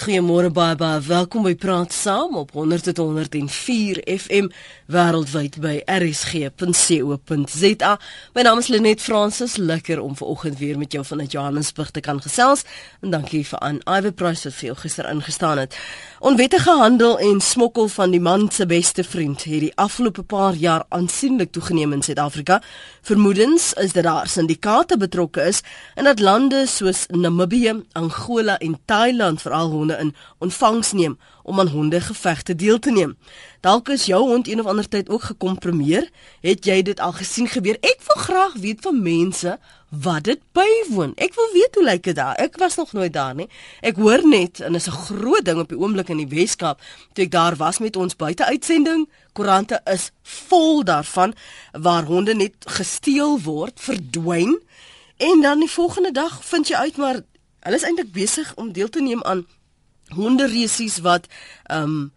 [0.00, 4.46] Goeiemôre baie baie welkom by Praat Saam op 100.104 FM
[4.88, 7.90] wêreldwyd by rsg.co.za.
[8.32, 12.16] My naam is Lenet Fransis, lekker om vanoggend weer met jou vanuit Johannesburg te kan
[12.24, 12.64] gesels
[13.04, 15.76] en dankie vir aan Iver Price wat veel gister ingestaan het.
[16.24, 20.84] Onwettige handel en smokkel van die man se beste vriend het die afgelope paar jaar
[20.88, 22.62] aansienlik toegeneem in Suid-Afrika.
[23.04, 25.60] Vermoedens is dat daar syndikaate betrokke is
[25.94, 31.68] en dat lande soos Namibië, Angola en Thailand veral honde in ontvangs neem om aan
[31.68, 33.16] hondegevegte deel te neem.
[33.60, 36.10] Dalk is jou hond een of ander tyd ook gekompromieer.
[36.40, 37.76] Het jy dit al gesien gebeur?
[37.80, 39.58] Ek wil graag weet van mense
[39.90, 41.12] wat dit bywoon.
[41.16, 42.36] Ek wil weet hoe lyk dit daar.
[42.36, 43.48] Ek was nog nooit daar nie.
[43.80, 46.80] Ek hoor net en is 'n groot ding op die oomblik in die Weskaap.
[47.12, 51.34] Toe ek daar was met ons buiteuitsending, koerante is vol daarvan
[51.72, 54.60] waar honde net gesteel word, verdwyn
[55.16, 57.20] en dan die volgende dag vind jy uit maar
[57.60, 59.46] hulle is eintlik besig om deel te neem aan
[60.14, 61.26] honderesies wat
[61.62, 62.12] ehm um,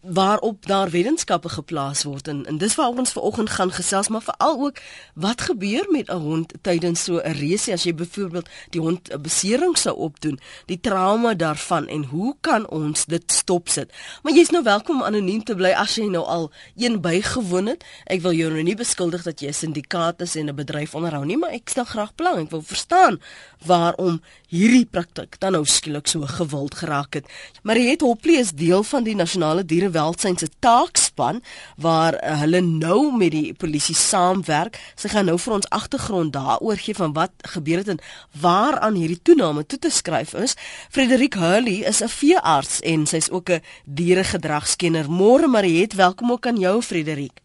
[0.00, 2.28] waarop daar wetenskappe geplaas word.
[2.28, 4.78] En, en dis waar ons vanoggend gaan gesels maar veral ook
[5.14, 9.20] wat gebeur met 'n hond tydens so 'n resie as jy byvoorbeeld die hond 'n
[9.22, 13.92] besering sou opdoen die trauma daarvan en hoe kan ons dit stopsit?
[14.22, 17.84] Maar jy's nou welkom om anoniem te bly as jy nou al een bygewoon het.
[18.04, 21.24] Ek wil jou nou nie beskuldig dat jy 'n syndikaat is en 'n bedryf onderhou
[21.24, 22.38] nie maar ek stel graag belang.
[22.38, 23.20] Ek wil verstaan
[23.64, 24.20] waarom
[24.52, 27.26] hierdie praktyk dan nou skielik so gewild geraak het.
[27.62, 31.40] Maar jy het Hopley is deel van die nasionale dierewelsyn se taakspan
[31.80, 34.78] waar uh, hulle nou met die polisie saamwerk.
[34.96, 38.02] Sy gaan nou vir ons agtergrond daaroor gee van wat gebeur het en
[38.44, 40.56] waaraan hierdie toename toe te skryf is.
[40.92, 45.08] Frederik Hurley is 'n veearts en sy's ook 'n dieregedragskenner.
[45.08, 47.40] Môre Mariet, welkom ook aan jou Frederik.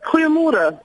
[0.00, 0.78] Goeiemôre.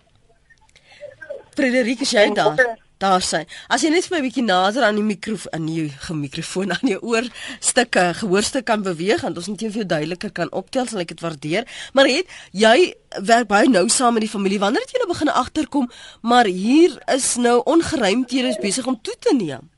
[1.56, 2.78] Frederik, is jy daar?
[2.98, 3.44] Daar sê.
[3.70, 7.00] As jy net vir 'n bietjie nader aan die mikrofoon aan die mikrofoon aan jou
[7.02, 7.26] oor
[7.60, 11.22] stukke gehoorstuk kan beweeg en ons net vir jou duideliker kan optel, sal ek dit
[11.22, 11.68] waardeer.
[11.94, 14.60] Maar het jy werk baie nou saam met die familie.
[14.60, 15.92] Wanneer het jy nou begin agterkom
[16.22, 19.70] maar hier is nou ongeruimthede is besig om toe te neem?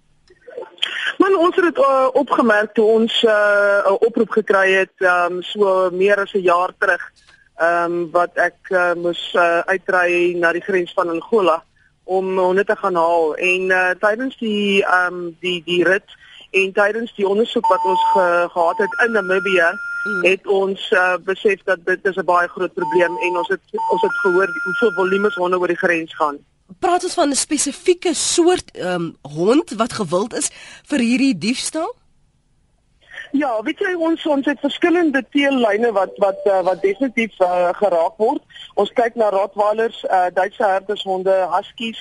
[1.18, 5.44] Man ons het dit uh, opgemerk toe ons uh, 'n uh, oproep gekry het um,
[5.44, 7.12] so meer as 'n jaar terug.
[7.60, 11.64] Ehm um, wat ek uh, moes uh, uitry na die grens van Angola
[12.10, 16.18] om honde te gaan haal en uh, tydens die ehm um, die die rit
[16.58, 20.24] en tydens die ondersoek wat ons ge, gehad het in Namibië mm.
[20.26, 23.62] het ons uh, besef dat dit is 'n baie groot probleem en ons het
[23.94, 26.38] ons het gehoor hoeveel volumes honde oor die grens gaan.
[26.80, 30.50] Praat ons van 'n spesifieke soort ehm um, hond wat gewild is
[30.90, 31.96] vir hierdie diefstal?
[33.32, 38.18] Ja, weet jy ons ons het verskillende teellyne wat wat uh, wat definitief uh, geraak
[38.18, 38.42] word.
[38.74, 42.00] Ons kyk na Rottweilers, uh, Duitse herdershonde, Huskies.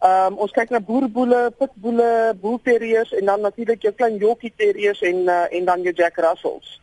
[0.00, 5.26] Um, ons kyk na boerboele, pitboele, bullterriers en dan natuurlik jou klein Yorkie terriers en
[5.28, 6.78] uh, en dan jou Jack Russells.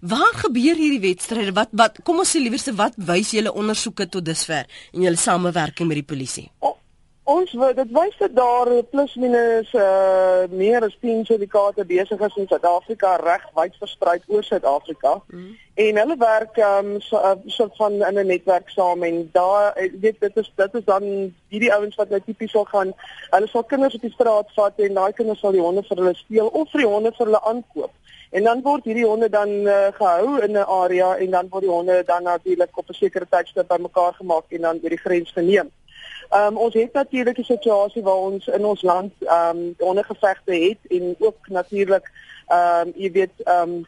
[0.00, 1.56] Waar gebeur hierdie wedstryde?
[1.56, 5.90] Wat wat kom ons sê liewerste wat wys julle ondersoeke tot dusver en julle samewerking
[5.90, 6.46] met die polisie?
[6.60, 6.76] Oh.
[7.24, 12.48] Ons dit wys dat daar plus minus uh, meer as 10 syndikaate besig is in
[12.50, 15.20] Suid-Afrika reg wyd versprei oor Suid-Afrika.
[15.30, 15.52] Mm.
[15.84, 19.92] En hulle werk um, so, uh, so van in 'n netwerk saam en daar eh,
[20.00, 21.04] weet dit is dit is dan
[21.48, 22.90] hierdie ouens wat nou tipies sal gaan.
[23.30, 26.14] Hulle sal kinders op die straat vat en daai kinders sal die honde vir hulle
[26.14, 27.92] steel of vir die honde vir hulle aankoop.
[28.30, 31.70] En dan word hierdie honde dan uh, gehou in 'n area en dan word die
[31.70, 35.70] honde dan natuurlik op 'n sekere tydstip bymekaar gemaak en dan deur die grens geneem.
[36.32, 40.54] Ehm um, ons het natuurlik 'n situasie waar ons in ons land ehm um, ondergevegte
[40.54, 42.10] het en ook natuurlik
[42.46, 43.86] ehm um, jy weet ehm um,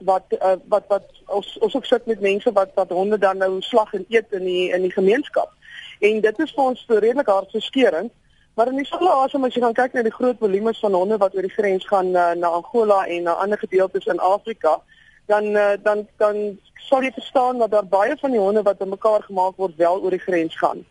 [0.00, 3.60] wat uh, wat wat ons ons ook sit met mense wat wat honde dan nou
[3.60, 5.52] slag en eet in die in die gemeenskap.
[6.00, 8.10] En dit is vir ons redelik hartverskeurende.
[8.54, 11.34] Maar in dieselfde asem as jy gaan kyk na die groot volumes van honde wat
[11.34, 14.80] oor die grens gaan uh, na Angola en na ander gedeeltes in Afrika,
[15.26, 19.22] dan uh, dan dan sal jy verstaan dat daar baie van die honde wat bymekaar
[19.22, 20.86] gemaak word wel oor die grens gaan.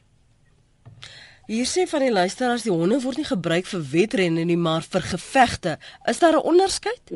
[1.45, 5.03] Hier sê van die luisteraars die honde word nie gebruik vir wedrenne nie, maar vir
[5.13, 5.77] gevegte.
[6.09, 7.13] Is daar 'n onderskeid?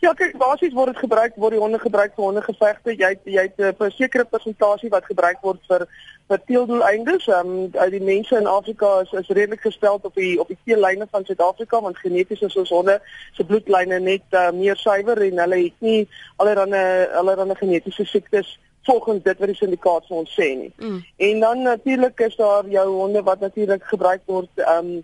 [0.00, 2.92] Ja, kyk, basies word dit gebruik word die honde gebruik vir hondegevegte.
[2.96, 5.86] Jy jy het 'n uh, sekere persentasie wat gebruik word vir
[6.28, 7.26] vir teeldoeleindes.
[7.26, 11.06] Ehm um, die mense in Afrika is is redelik gestel op die op die teellyne
[11.10, 13.00] van Suid-Afrika want geneties is ons honde
[13.32, 19.22] se bloedlyne net uh, meer suiwer en hulle het nie allerlei allerlei genetiese siektes volgens
[19.22, 20.72] dit wat die syndikaat vir ons sê nie.
[20.78, 21.02] Mm.
[21.28, 24.96] En dan natuurlik is daar jou honde wat natuurlik gebruik word um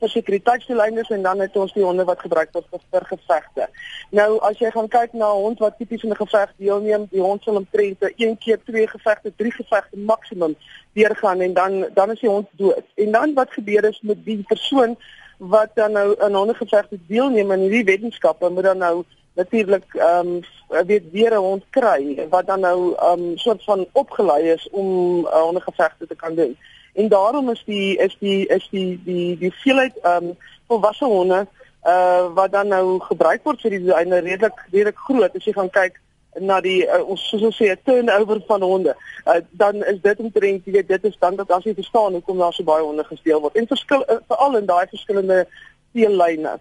[0.00, 3.66] vir sekuriteitsdoeleindes en dan het ons die honde wat gebruik word vir, vir gevegte.
[4.16, 7.20] Nou as jy gaan kyk na 'n hond wat tipies in 'n geveg deelneem, die
[7.20, 10.56] hond sal omtrent een keer twee gevegte, drie gevegte maksimum
[10.92, 12.84] deurgaan en dan dan is die hond dood.
[12.96, 14.96] En dan wat gebeur is met die persoon
[15.36, 19.04] wat dan nou aan hondegevegte deelneem aan hierdie wetenskappe moet dan nou
[19.34, 23.86] natuurlik ehm um, weet weer 'n hond kry wat dan nou ehm um, soort van
[23.92, 26.56] opgelei is om uh, hondegevegte te kan doen.
[26.94, 30.36] En daarom is die is die is die die die veelheid ehm um,
[30.66, 31.46] volwasse honde
[31.86, 35.70] uh wat dan nou gebruik word vir die einde redelik redelik groot as jy gaan
[35.70, 36.00] kyk
[36.38, 38.94] na die uh, ons soos ons sê 'n turnover van honde.
[39.26, 42.38] Uh, dan is dit omtrent jy weet dit is dan dat as jy verstaan hoekom
[42.38, 43.56] daar so baie honde gesteel word.
[43.56, 45.46] En verskil uh, veral in daai verskillende
[45.92, 46.58] teellyne.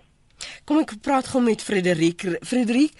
[0.69, 2.21] Kom ek praat gou met Frederik.
[2.45, 2.92] Frederik,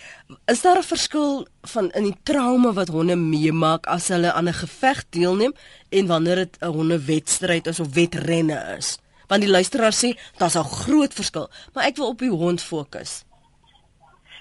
[0.50, 4.54] is daar 'n verskil van in die trauma wat honde meemaak as hulle aan 'n
[4.54, 5.54] geveg deelneem
[5.90, 8.98] en wanneer dit 'n hondewedstryd is of wedrenne is?
[9.28, 13.24] Want die luisteraar sê daar's 'n groot verskil, maar ek wil op die hond fokus.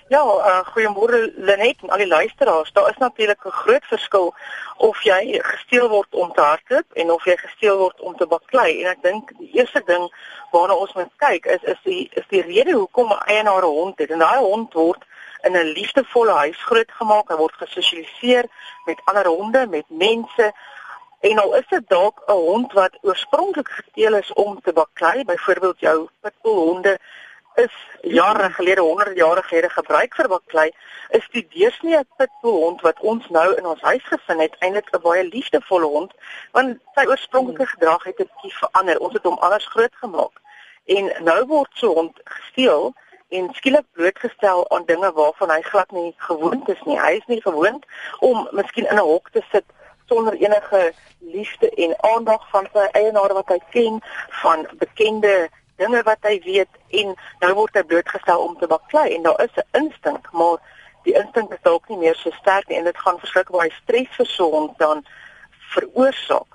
[0.09, 2.73] Ja, uh, goeiemôre Lenet en al die luisteraars.
[2.73, 4.35] Daar is natuurlik 'n groot verskil
[4.77, 8.83] of jy gesteel word om te hardloop en of jy gesteel word om te baklei.
[8.83, 10.15] En ek dink die eerste ding
[10.51, 13.99] waarna ons moet kyk is is die is die rede hoekom 'n eienaar 'n hond
[13.99, 14.11] het.
[14.11, 15.05] En daai hond word
[15.43, 17.29] in 'n liefdevolle huis grootgemaak.
[17.29, 18.45] Hy word gesosialiseer
[18.85, 20.53] met ander honde, met mense.
[21.21, 25.81] En nou is dit dalk 'n hond wat oorspronklik gesteel is om te baklei, byvoorbeeld
[25.81, 26.99] jou pitbullhonde
[27.59, 30.69] is jare gelede, honderde jare gelede gebruik vir baklei,
[31.19, 35.03] is die deursnee pitbull hond wat ons nou in ons huis gevind het, eintlik 'n
[35.03, 36.13] baie liefdevolle hond,
[36.53, 39.01] want sy oorspronklike gedrag het 'n bietjie verander.
[39.01, 40.35] Ons het hom alles groot gemaak.
[40.87, 42.95] En nou word so hond gesteel
[43.29, 47.01] en skielik blootgestel aan dinge waarvan hy glad nie gewoond is nie.
[47.01, 47.85] Hy is nie gewoond
[48.19, 49.65] om miskien in 'n hok te sit
[50.09, 56.27] sonder enige liefde en aandag van sy eienaar wat hy ken, van bekende dinge wat
[56.27, 60.29] hy weet en nou word hy blootgestel om te baklei en daar is 'n instink,
[60.33, 60.59] maar
[61.07, 64.11] die instink is dalk nie meer so sterk nie en dit gaan verskriklik baie stres
[64.17, 65.05] vir so 'n hond dan
[65.75, 66.51] veroorsaak.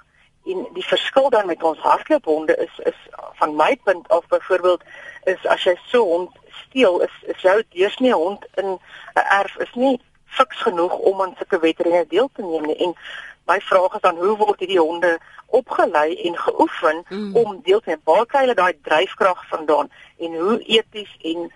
[0.46, 3.00] En die verskil dan met ons hardloophonde is is
[3.40, 4.84] van my punt af byvoorbeeld
[5.24, 6.32] is as jy so 'n hond
[6.68, 8.80] steel is is jou deursnee hond in
[9.16, 12.96] 'n erf is nie fiks genoeg om aan sulke wedrenne deel te neem nie en
[13.46, 15.18] my vraag is dan hoe word hierdie honde
[15.48, 17.36] opgelei en geoefen mm.
[17.36, 18.02] om deel te neem?
[18.04, 21.52] Waar kry hulle daai dryfkrag vandaan en hoe eties en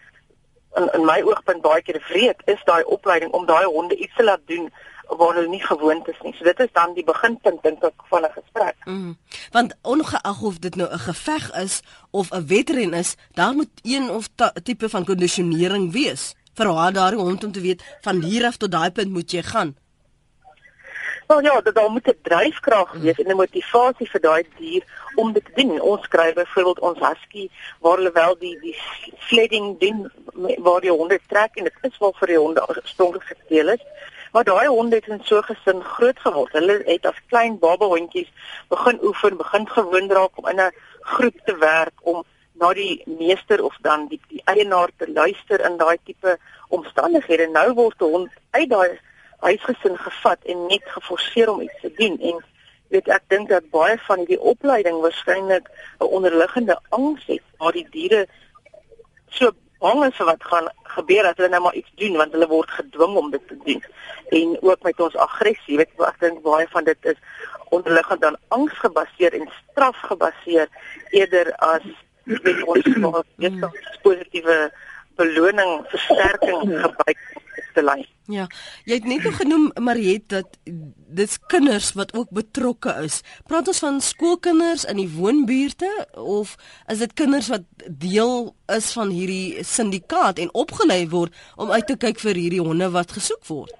[0.77, 4.23] in, in my oogpunt baie keer vreed is daai opleiding om daai honde iets te
[4.23, 4.69] laat doen
[5.07, 6.33] waar hulle nie gewoond is nie.
[6.35, 8.75] So dit is dan die beginpunt dink ek van 'n gesprek.
[8.85, 9.17] Mm.
[9.51, 11.81] Want ongeag of dit nou 'n geveg is
[12.11, 14.27] of 'n wedren is, daar moet een of
[14.63, 18.71] tipe van kondisionering wees vir haar daardie hond om te weet van hier af tot
[18.71, 19.75] daai punt moet jy gaan.
[21.27, 24.83] Wel ja, dat daar moet 'n dryfkrag wees en 'n motivasie vir daai dier
[25.15, 25.81] om dit te doen.
[25.81, 28.77] Ons skryf byvoorbeeld ons husky waar hulle wel die die
[29.17, 30.11] sledding ding
[30.57, 33.83] waar die honde trek en dit is wel vir die honde oorspronklik gesteel is.
[34.31, 36.51] Maar daai honde het in so gesin groot geword.
[36.51, 38.31] Hulle het as klein babahondjies
[38.67, 43.63] begin oefen, begin gewoond raak om in 'n groep te werk om na die meester
[43.63, 46.37] of dan die, die eienaar te luister in daai tipe
[46.67, 47.47] omstandighede.
[47.47, 48.99] Nou word 'n hond uit daai
[49.39, 52.19] huisgesin gevat en net geforseer om iets te doen.
[52.19, 52.43] En
[52.93, 55.69] weet ek dink dat baie van die opleiding waarskynlik
[55.99, 58.27] 'n onderliggende angs het waar die diere
[59.29, 62.47] so bang is vir wat gaan gebeur as hulle nou maar iets doen want hulle
[62.47, 63.83] word gedwing om dit te doen.
[64.29, 67.19] En ook met ons aggressie weet ek dink baie van dit is
[67.69, 70.67] onderliggend dan angs gebaseer en straf gebaseer
[71.09, 71.85] eerder as
[72.23, 73.23] weet ons maar
[74.01, 74.71] positiewe
[75.15, 77.21] beloning versterking gebruik
[77.77, 78.01] te lei.
[78.27, 78.47] Ja,
[78.83, 80.57] jy het net nog genoem Mariet dat
[81.19, 83.21] dis kinders wat ook betrokke is.
[83.47, 86.55] Praat ons van skoolkinders in die woonbuurte of
[86.91, 91.99] is dit kinders wat deel is van hierdie syndikaat en opgelei word om uit te
[92.01, 93.73] kyk vir hierdie honde wat gesoek word?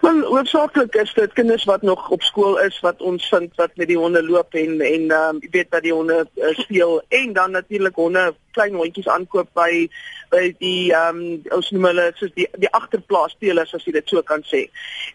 [0.00, 3.88] Maar hoofsaaklik is dit kinders wat nog op skool is wat ons vind wat met
[3.88, 7.50] die honde loop en en ehm um, weet dat die honde uh, speel en dan
[7.50, 9.90] natuurlik honde klein hondjies aankoop by
[10.30, 14.08] by die ehm um, ons noem hulle soos die die agterplaas spelers as jy dit
[14.08, 14.62] so kan sê.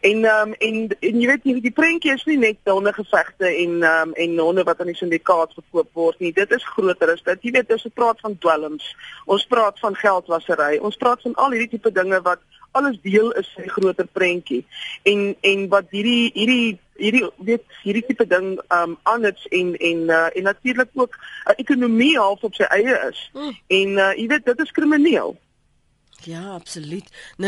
[0.02, 0.78] En ehm um, en
[1.10, 4.40] en jy weet nie die prentjie is nie net honde gevegte en ehm um, en
[4.40, 6.34] honde wat aan die syndikaat verkoop word nie.
[6.34, 7.50] Dit is groter as dit.
[7.50, 8.94] Jy weet ons praat van dwelms.
[9.26, 10.78] Ons praat van geldwasery.
[10.78, 12.46] Ons praat van al hierdie tipe dinge wat
[12.76, 14.66] alles deel is van die groter prentjie.
[15.04, 20.28] En en wat hierdie hierdie hierdie weet hierdie tipe ding um anders en en uh,
[20.34, 23.30] en natuurlik ook 'n uh, ekonomie half op sy eie is.
[23.34, 23.58] Mm.
[23.68, 25.36] En uh, jy weet dit is krimineel.
[26.24, 27.10] Ja, absoluut.
[27.38, 27.48] 0891104553.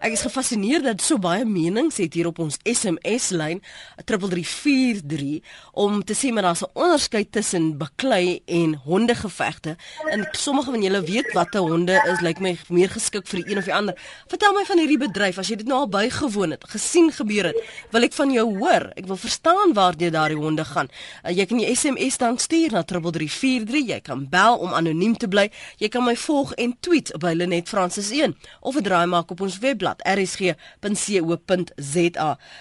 [0.00, 3.62] Ek is gefassineerd dat so baie menings het hier op ons SMS lyn
[4.08, 5.42] 3343
[5.72, 9.76] om te sê maar daar's 'n onderskeid tussen baklei en hondegevegte.
[10.10, 13.58] En sommige van julle weet watter honde is lyk my meer geskik vir die een
[13.58, 13.94] of die ander.
[14.26, 17.56] Vertel my van hierdie bedryf as jy dit nou al bygewoon het, gesien gebeur het.
[17.90, 18.92] Wil ek van jou hoor.
[18.96, 20.88] Ek wil verstaan waar jy daardie honde gaan.
[21.24, 23.86] Uh, jy kan die SMS dan stuur na 3343.
[23.86, 25.50] Jy kan bel om anoniem te bly.
[25.80, 29.40] Jy kan my volg en tweet by Lenet Francis 1 of 'n draai maak op
[29.40, 31.38] ons webblad rsg.co.za.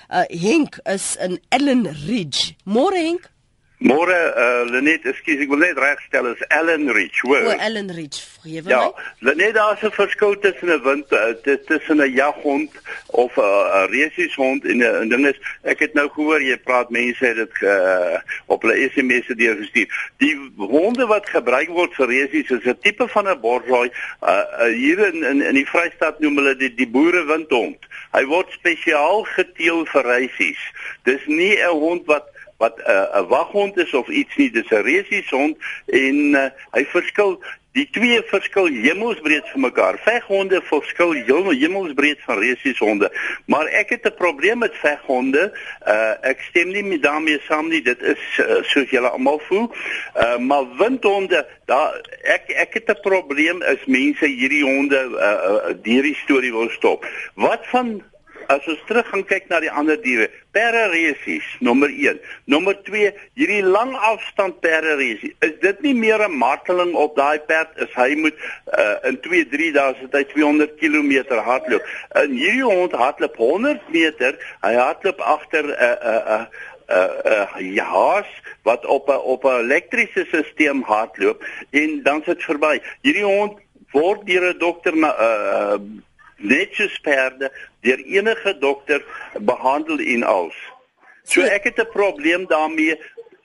[0.09, 2.55] Uh Henk is in Ellen Ridge.
[2.63, 3.31] Môre Henk.
[3.79, 7.45] Môre uh, Lenet, ekskuus, ek wil net regstel is Ellen Ridge, hoor.
[7.47, 8.89] O, Ellen Ridge, vergewe ja, my.
[8.91, 12.71] Ja, Lenet, daar's 'n verskil tussen 'n wind uh, tussen 'n jaghond
[13.15, 17.23] of 'n uh, resieshond en 'n ding is ek het nou gehoor jy praat mense
[17.25, 18.19] het dit uh,
[18.51, 19.87] op hulle SMS'e deurgestuur.
[20.17, 23.87] Die honde wat gebruik word vir resies is 'n tipe van 'n borsrooi.
[24.19, 27.79] Uh, uh, hier in, in in die Vrystaat noem hulle dit die boerewindhond.
[28.11, 30.59] Hy word spesiaal geteel vir resies.
[31.07, 32.27] Dis nie 'n hond wat
[32.59, 36.83] wat 'n uh, 'n waghond is of iets nie, dis 'n resieshond en uh, hy
[36.85, 37.39] verskil
[37.77, 39.99] die twee verskil hemelsbreed van mekaar.
[40.01, 41.13] Veghonde verskil
[41.51, 43.11] hemelsbreed van resieshonde.
[43.45, 45.53] Maar ek het 'n probleem met veghonde.
[45.87, 47.81] Uh ek stem nie met daarmee saam nie.
[47.81, 49.71] Dit is uh, soos julle almal voel.
[50.15, 55.75] Uh maar windhonde, daar ek ek het 'n probleem is mense hierdie honde uh, uh
[55.81, 57.05] die storie wil stop.
[57.35, 58.03] Wat van
[58.49, 62.17] as ons terug gaan kyk na die ander diere, perde resies, nommer 1.
[62.49, 65.35] Nommer 2, hierdie lang afstand perde resie.
[65.45, 68.33] Is dit nie meer 'n marteling op daai perd as hy moet
[68.73, 71.85] uh, in 2, 3 dae sit hy 200 km hardloop.
[72.17, 74.33] En hierdie hond hardloop 100 meter,
[74.65, 76.47] hy hardloop agter 'n uh, 'n uh, 'n
[76.89, 78.25] uh, uh uh ja,
[78.65, 82.81] wat op 'n op 'n elektriese stelsel hardloop en dan sit verby.
[83.01, 83.59] Hierdie hond
[83.91, 85.77] word deur 'n dokter na uh
[86.39, 89.03] netjies perde deur enige dokter
[89.39, 90.55] behandel en als.
[91.23, 92.97] So ek het 'n probleem daarmee.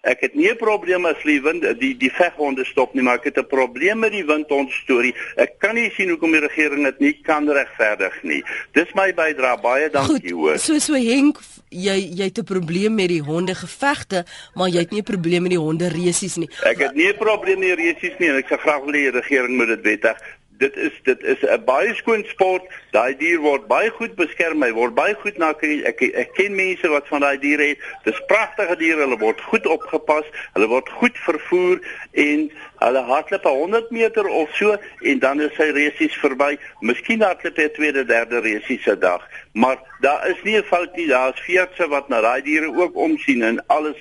[0.04, 3.24] Ek het nie 'n probleem as die wind die die veghonde stop nie, maar ek
[3.24, 5.14] het 'n probleem met die windhond storie.
[5.36, 8.44] Ek kan nie sien hoekom die regering dit nie kan regverdig nie.
[8.72, 9.60] Dis my bydrae.
[9.60, 10.58] Baie dankie hoor.
[10.58, 14.24] So so Henk, jy jy het 'n probleem met die honde gevegte,
[14.54, 16.50] maar jy het nie 'n probleem met die honde resies nie.
[16.62, 19.10] Ek het nie 'n probleem met die resies nie en ek sê graag wil die
[19.10, 20.16] regering moet dit wettig
[20.58, 22.62] dit is dit is 'n baie skoon sport.
[22.90, 24.62] Daai dier word baie goed beskerm.
[24.62, 27.78] Hy word baie goed na ek ek ken mense wat van daai diere het.
[28.04, 29.00] Dis pragtige diere.
[29.00, 30.24] Hulle word goed opgepas.
[30.52, 31.80] Hulle word goed vervoer
[32.12, 36.58] en hulle hardloop 100 meter of so en dan is sy resies verby.
[36.80, 39.22] Miskien hardloop hy tweede, derde resies se dag.
[39.52, 41.06] Maar daar is nie 'n fout nie.
[41.06, 43.96] Daar's veerdse wat na daai diere ook omsien en alles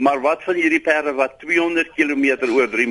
[0.00, 2.86] Maar wat van hierdie perde wat 200 km oor 3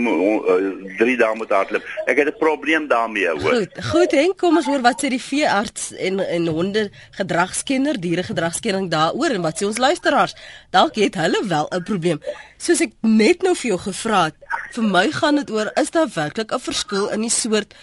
[0.99, 1.87] 3 dae moet hardloop?
[2.05, 3.55] Ek het 'n probleem daarmee, hoor.
[3.55, 8.23] Goed, goed Henk, kom ons hoor wat sê die veearts en en honde gedragskenner, diere
[8.23, 10.35] gedragskenning daaroor en wat sê ons luisteraars?
[10.69, 12.21] Dalk het hulle wel 'n probleem.
[12.57, 14.35] Soos ek net nou vir jou gevra het,
[14.71, 17.73] vir my gaan dit oor is daar werklik 'n verskil in die soort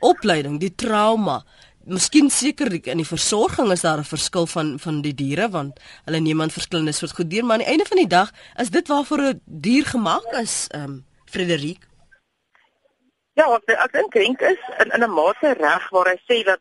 [0.00, 1.44] opleiding, die trauma
[1.84, 6.20] Miskien sekerlik in die versorging is daar 'n verskil van van die diere want hulle
[6.20, 8.88] neem aan verskillende soort goed deur maar aan die einde van die dag is dit
[8.88, 11.90] waarvoor 'n dier gemaak is ehm um, Frederik
[13.34, 16.60] Ja, ek ek dink dink is in in 'n mate reg waar hy sê dat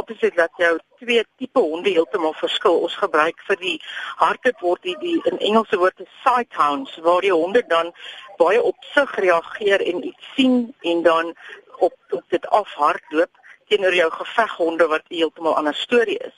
[0.00, 2.78] opposite dat jou twee tipe honde heeltemal verskil.
[2.86, 3.80] Ons gebruik vir die
[4.20, 7.90] hardheid word die, die in Engelse woord is sighthounds waar die honde dan
[8.38, 11.34] baie opsig reageer en iets sien en dan
[11.78, 13.41] op op dit afhardloop
[13.72, 16.36] teenoor jou geveghonde wat heeltemal 'n ander storie is.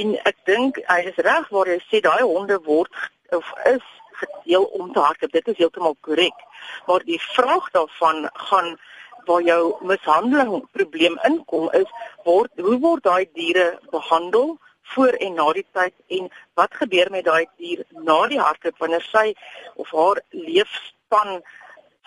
[0.00, 2.94] En ek dink hy is reg waar hy sê daai honde word
[3.28, 3.86] of is
[4.22, 5.32] gedeel om te hardloop.
[5.32, 6.38] Dit is heeltemal korrek.
[6.86, 8.78] Maar die vraag daarvan gaan
[9.26, 11.90] waar jou mishandeling probleem inkom is
[12.24, 14.58] word hoe word daai diere behandel
[14.94, 19.06] voor en na die tyd en wat gebeur met daai dier na die hardloop wanneer
[19.08, 19.32] sy
[19.74, 21.40] of haar leefspan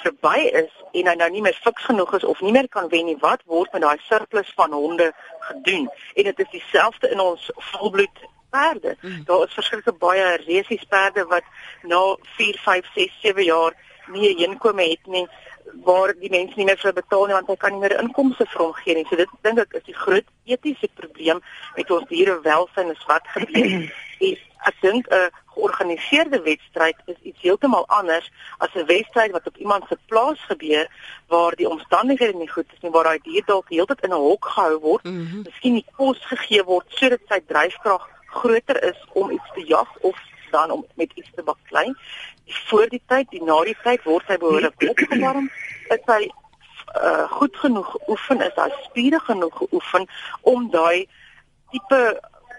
[0.04, 3.06] verby is en hy nou nie meer fiks genoeg is of nie meer kan wen
[3.10, 5.12] nie, wat word met daai surplus van honde
[5.50, 5.90] gedoen?
[6.16, 8.96] En dit is dieselfde in ons volbloed perde.
[9.02, 9.24] Mm.
[9.26, 11.44] Daar is verskeie baie resies perde wat
[11.84, 13.76] na 4, 5, 6, 7 jaar
[14.08, 15.28] nie 'n inkomste het nie
[15.84, 18.62] waar die mense nie meer vir betaal nie want hy kan nie meer inkomste vir
[18.64, 19.06] hom gee nie.
[19.10, 21.42] So dit dink ek is die groot etiese probleem
[21.76, 23.92] met ons diere welsyn is wat gebeur.
[24.30, 24.40] is
[24.70, 29.84] ek dink 'n georganiseerde wedstryd is iets heeltemal anders as 'n wedstryd wat op iemand
[29.90, 30.88] se plaas gebeur
[31.28, 34.46] waar die omstandighede nie goed is nie waar daai dier dalk heeltyd in 'n hok
[34.46, 35.42] gehou word, mm -hmm.
[35.50, 40.18] miskien nie kos gegee word sodat sy dryfkrag groter is om iets te jag of
[40.52, 41.94] dan om met iets te baklei.
[42.46, 45.50] Voor die tyd, die na die tyd word hy behoorlik opgewarm,
[45.90, 46.30] is hy
[46.96, 50.08] uh, goed genoeg geoefen is, daai spiere genoeg geoefen
[50.42, 51.08] om daai
[51.72, 52.02] tipe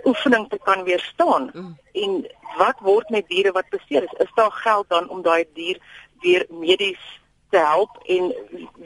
[0.05, 1.51] oefening te kan weerstaan.
[1.53, 1.79] Mm.
[1.93, 2.27] En
[2.57, 4.19] wat word met diere wat beseer is?
[4.19, 5.79] Is daar geld dan om daai dier
[6.21, 8.35] weer medies te help en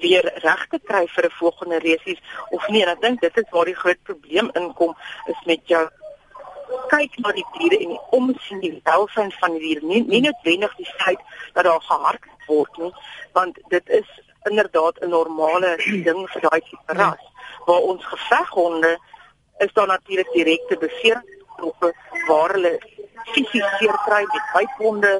[0.00, 2.82] weer reg te kry vir 'n volgende resies of nie?
[2.82, 5.88] En ek dink dit is waar die groot probleem inkom is met jou
[6.88, 9.86] kyk na die diere en die omsien die welstand van die diere.
[9.86, 11.20] Nie, nie noodwendig die feit
[11.54, 12.92] dat daar gehard word nie,
[13.32, 14.08] want dit is
[14.50, 15.76] inderdaad 'n normale
[16.08, 17.24] ding vir daai tipe ras.
[17.66, 18.98] Waar ons geveghonde
[19.64, 21.92] is daar natuurlik direkte beseringsgroepe
[22.26, 22.78] waar hulle
[23.34, 25.12] fisies seer kry met bytwonde,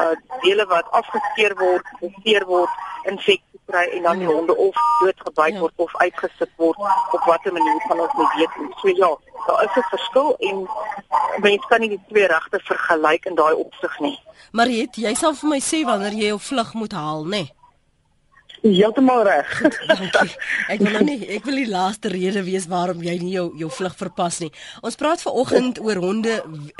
[0.00, 2.70] uh dele wat afgeskeer word, beseer word,
[3.10, 5.60] infeksie kry en dan die honde of doodgebyt ja.
[5.60, 6.78] word of uitgesit word
[7.12, 8.72] op watter manier kan ons nie weet nie.
[8.82, 9.10] So ja,
[9.46, 10.56] daar is 'n verskil en
[11.46, 14.18] mense kan nie die twee regte vergelyk in daai opsig nie.
[14.52, 17.30] Mariet, jy sal vir my sê wanneer jy jou vlug moet haal, nê?
[17.30, 17.59] Nee?
[18.60, 19.52] Heeltemal reg.
[20.72, 23.70] ek wil nou nie ek wil die laaste rede wees waarom jy nie jou jou
[23.72, 24.50] vlug verpas nie.
[24.84, 26.34] Ons praat vanoggend oor honde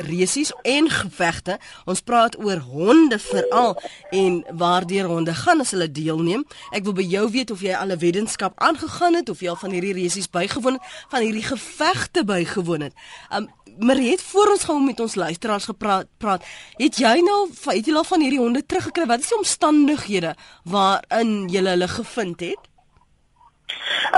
[0.05, 1.57] resies en gevegte.
[1.89, 3.77] Ons praat oor honde veral
[4.13, 6.45] en waardeur honde gaan as hulle deelneem.
[6.77, 9.57] Ek wil by jou weet of jy al 'n weddenskap aangegaan het of jy al
[9.57, 12.95] van hierdie resies bygewoon het, van hierdie gevegte bygewoon het.
[13.33, 16.45] Um Marie het voor ons gaan met ons luisteraars gepraat praat.
[16.77, 19.07] Het jy nou het jy al van hierdie honde teruggekry?
[19.07, 20.35] Wat is die omstandighede
[20.65, 22.69] waarin jy hulle gevind het?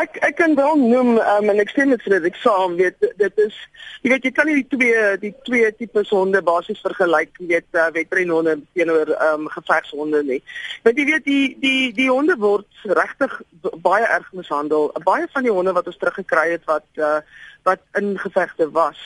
[0.01, 3.57] Ek ek kan wel noem um, en ek sê met Frederik saam weet dit is
[4.01, 7.77] jy weet jy kan nie die twee die twee tipes honde basies vergelyk jy weet
[7.77, 10.41] uh, wetrenhonde teenoor ehm um, gevegshonde nie.
[10.87, 13.41] Want jy weet die die die honde word regtig
[13.85, 14.91] baie erg mishandel.
[15.05, 17.21] Baie van die honde wat ons teruggekry het wat uh,
[17.69, 19.03] wat in gevegte was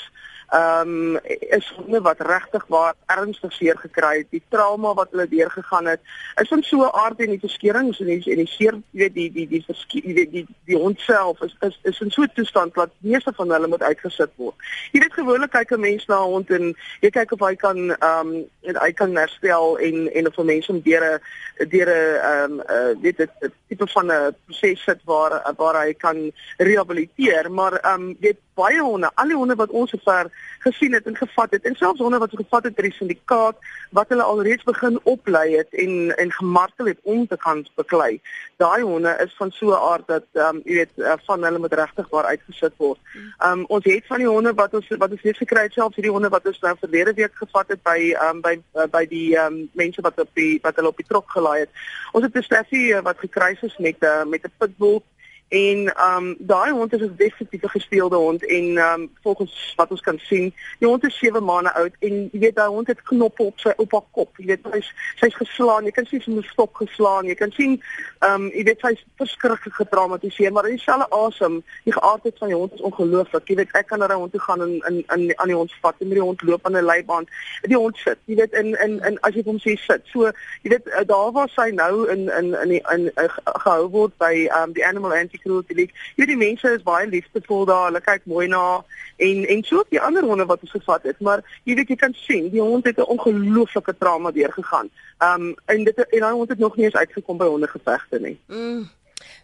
[0.49, 1.19] ehm um,
[1.51, 4.27] is honde wat regtig waar ernstig seer gekry het.
[4.31, 6.01] Die trauma wat hulle deurgegaan het,
[6.41, 9.15] is van so 'n aard en die verskeurings en die en die seer, jy weet
[9.15, 12.31] die die die die die, die, die, hond self is is is in so 'n
[12.35, 14.55] toestand dat meeste van hulle moet uitgesit word.
[14.93, 17.91] Jy weet gewoonlik kyk 'n mens na 'n hond en jy kyk of hy kan
[17.91, 21.21] ehm um, en hy kan herstel en en of 'n mens hom deur
[21.59, 25.83] 'n deur 'n ehm um, uh, dit 'n tipe van 'n proses sit waar waar
[25.83, 30.31] hy kan rehabiliteer, maar ehm um, weet baie honde, al die honde wat ons sover
[30.65, 33.57] gesien het en gevat het en selfs honde wat gevat het drie syndikaat
[33.97, 38.21] wat hulle alreeds begin oplei het en en gemartel het om te kan beklei.
[38.63, 41.59] Daai honde is van so 'n aard dat ehm um, jy weet uh, van hulle
[41.59, 42.99] moet regtig waar uitgesit word.
[43.15, 45.97] Ehm um, ons het van die honde wat ons wat ons net gekry het selfs
[45.97, 49.05] hierdie honde wat ons nou verlede week gevat het by ehm um, by uh, by
[49.07, 51.71] die ehm um, mense wat op die wat hulle op die trok gelaai het.
[52.13, 55.03] Ons het 'n steffie uh, wat gekruis is met 'n uh, met 'n pitbull
[55.49, 59.91] En ehm um, daai hond is 'n definitief gespeelde hond en ehm um, volgens wat
[59.91, 63.03] ons kan sien, die hond is 7 maande oud en jy weet daai hond het
[63.03, 64.37] knoppe op sy op haar kop.
[64.37, 67.27] Jy weet hy's sy's geslaan, jy kan sien sy het stok geslaan.
[67.27, 67.83] Jy kan sien
[68.19, 72.73] ehm um, jy weet sy's verskriklik getraumatiseer, maar dieselfde asem, die geaardheid van die hond
[72.73, 73.49] is ongelooflik.
[73.49, 75.73] Jy weet ek kan na die hond toe gaan en in in aan die hond
[75.81, 77.29] vat en met die hond loop aan 'n leiband.
[77.63, 80.03] Die hond sit, jy weet in in in as jy hom sê sit.
[80.11, 80.27] So
[80.63, 84.19] jy weet eh, daar waar sy nou in in in in, in, in gehou word
[84.19, 85.93] by ehm um, die animal anti natuurlik.
[86.17, 87.87] Jy weet die mense is baie liefdevol daar.
[87.91, 88.85] Hulle kyk mooi na
[89.17, 92.15] en en so die ander honde wat ons gevat het, maar jy weet jy kan
[92.15, 94.91] sien die hond het 'n ongelooflike trauma deurgegaan.
[95.19, 98.39] Um en dit en hy hond het nog nie eens uitgekom by hondegevegte nie.
[98.47, 98.89] Mm.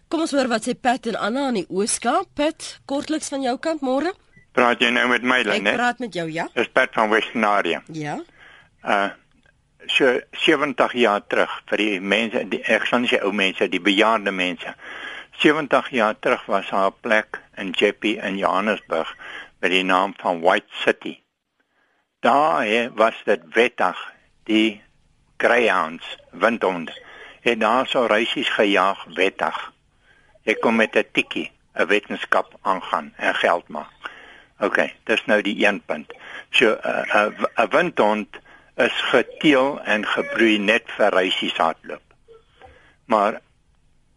[0.07, 2.27] Kom ons hoor wat sê Pat en Anna aan die Ooskaap.
[2.33, 4.13] Pat, kortliks van jou kant môre.
[4.53, 5.71] Praat jy nou met my lyn, hè?
[5.71, 6.47] Ek praat met jou, ja.
[6.53, 7.83] Dis Pat van Westnaria.
[7.87, 8.19] Ja.
[8.85, 9.09] Uh
[9.87, 14.31] so 70 jaar terug vir die mense die ek sê die ou mense die bejaarde
[14.31, 14.75] mense
[15.37, 19.15] 70 jaar terug was haar plek in Jeppe in Johannesburg
[19.59, 21.19] met die naam van White City.
[22.19, 24.81] Daar was dit wettig die
[25.37, 26.91] greyhounds windhond.
[27.41, 29.71] En daar sou reisies gejaag wettig.
[30.43, 33.91] Jy kom met 'n tikkie, 'n wetenskap aangaan en geld maak.
[34.59, 36.13] OK, dis nou die een punt.
[36.49, 38.27] So 'n uh, 'n uh, windhond
[38.75, 42.01] is geteel en gebroei net vir reisies hardloop.
[43.05, 43.41] Maar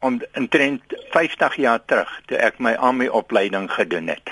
[0.01, 4.31] om intrent 50 jaar terug toe ek my army opleiding gedoen het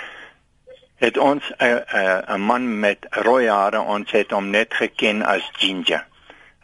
[1.05, 5.51] het ons 'n 'n 'n man met rooi hare ons het hom net geken as
[5.53, 6.07] Ginger.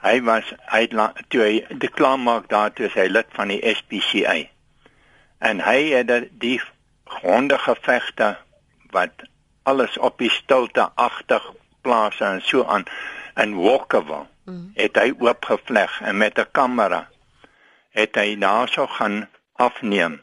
[0.02, 0.86] Hy was hy
[1.28, 4.36] toe hy die klaarmaak daar toe hy lid van die SPCA.
[5.38, 6.60] En hy het die
[7.04, 8.36] hondegevegte
[8.90, 9.12] wat
[9.62, 12.84] alles op die stilte agtig plase en so aan
[13.36, 14.72] in Walkerville mm.
[14.74, 17.08] het hy oopgevleg en met 'n kamera
[17.90, 20.20] het hy daarso gaan afneem.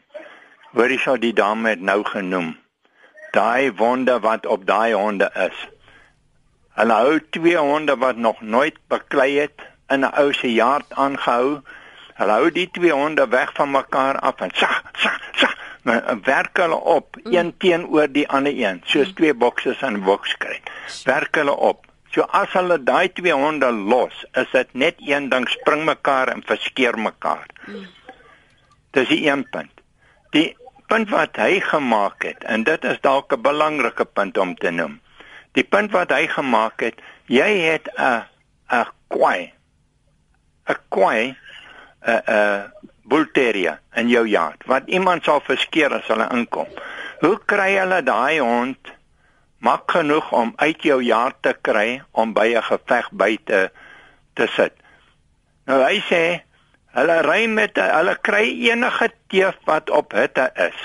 [0.72, 2.56] Hoorie sou die dame het nou genoem.
[3.32, 5.58] Daai wonde wat op daai honde is.
[6.78, 11.60] Hulle hou twee honde wat nog nooit beklei het in 'n ou se jaard aangehou.
[12.14, 15.48] Hulle hou die twee honde weg van mekaar af en sa sa sa
[16.24, 17.34] werk hulle op mm.
[17.34, 20.60] een teenoor die ander een soos twee bokses in 'n boks kry.
[21.04, 21.86] Werk hulle op.
[22.18, 26.40] So as hulle daai twee honde los, is dit net een ding spring mekaar en
[26.42, 27.44] verskeer mekaar.
[27.70, 27.84] Mm.
[28.96, 29.84] Dis die een punt.
[30.34, 30.48] Die
[30.90, 34.98] punt wat hy gemaak het en dit is dalk 'n belangrike punt om te noem.
[35.54, 38.26] Die punt wat hy gemaak het, jy het 'n
[38.80, 39.52] 'n kwai
[40.66, 41.36] 'n kwai
[42.02, 42.72] 'n 'n
[43.04, 46.66] bulteria in jou yard wat iemand sal verskeer as hulle inkom.
[47.20, 48.97] Hoe kry hulle daai hond
[49.58, 53.70] mak genoeg om uit jou yard te kry om by 'n geveg by te
[54.34, 54.72] te sit?
[55.66, 56.48] Nou hy sê
[56.98, 60.78] Hulle ry met hulle kry enige teef wat op hitte is.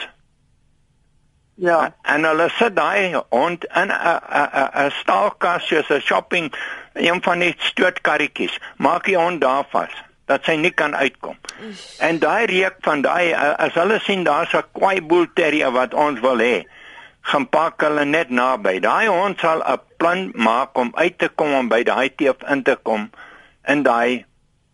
[1.55, 1.93] Ja.
[2.01, 6.53] En hulle sit daai hond in 'n 'n 'n staalkas soos 'n shopping
[6.93, 8.59] een van die stootkarretjies.
[8.77, 9.93] Maak die hond daar vas
[10.25, 11.37] dat sy nie kan uitkom.
[11.99, 16.19] En daai reuk van daai as hulle sien daar's 'n kwai bull terrier wat ons
[16.19, 16.63] wil hê,
[17.23, 18.79] gaan pak hulle net naby.
[18.83, 22.63] Daai hond sal 'n plan maak om uit te kom om by daai teef in
[22.63, 23.09] te kom
[23.67, 24.25] in daai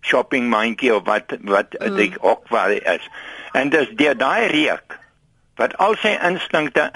[0.02, 1.96] shopping mandjie of wat wat mm.
[1.96, 3.10] die ook waar is.
[3.54, 4.98] En dis deur daai reuk
[5.60, 6.88] wat al sy instinkte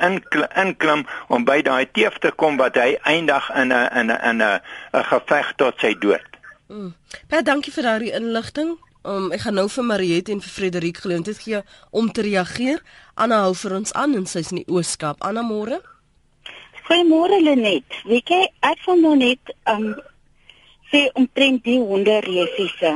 [0.56, 4.42] inklim om by daai teef te kom wat hy eindig in 'n in 'n in
[4.42, 4.60] 'n
[4.94, 6.30] 'n geveg tot sy dood.
[6.68, 6.94] Mm.
[7.30, 8.78] Baie dankie vir daardie inligting.
[9.04, 11.62] Um, ek gaan nou vir Mariet en vir Frederik geleentheid gee
[11.92, 12.80] om te reageer.
[13.16, 15.20] Anna hou vir ons aan en sy's in die Ooskaap.
[15.22, 15.78] Anna môre.
[16.88, 17.86] Goeiemôre Lenet.
[18.10, 19.94] Weet jy, ek van nou net um
[20.90, 22.96] sê omtrent die honde resiese.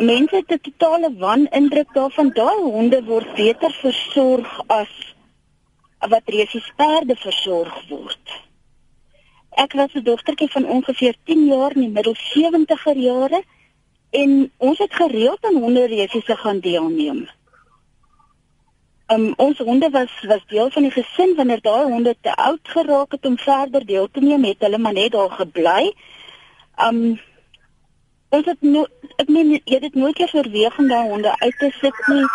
[0.00, 4.92] Mense het 'n totale wanindruk daarvan daai honde word beter versorg as
[6.00, 8.24] wat resies perde versorg word.
[9.56, 13.42] Ek was 'n dogtertjie van ongeveer 10 jaar in die middel 70er jare
[14.10, 17.28] en ons het gereeld aan honde resiese gaan deelneem.
[19.10, 23.14] Um, ons honde was was deel van die gesin wanneer daai honde te oud geraak
[23.16, 25.94] het om verder deel te neem, het hulle maar net daar gebly.
[26.86, 26.98] Um
[28.28, 28.84] ons het no
[29.16, 32.26] ek meen jy het dit nooit keer om daai honde uit te sit nie.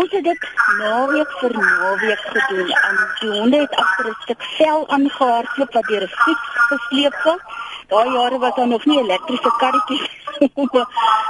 [0.00, 0.50] Ons het dit
[0.82, 2.74] naweek vir naweek gedoen.
[2.90, 7.42] Um die honde het agter 'n stuk vel aangehardloop wat deur 'n fiets gesleep was.
[7.86, 10.06] Daai jare was daar nog nie elektriese karretjies
[10.60, 10.70] om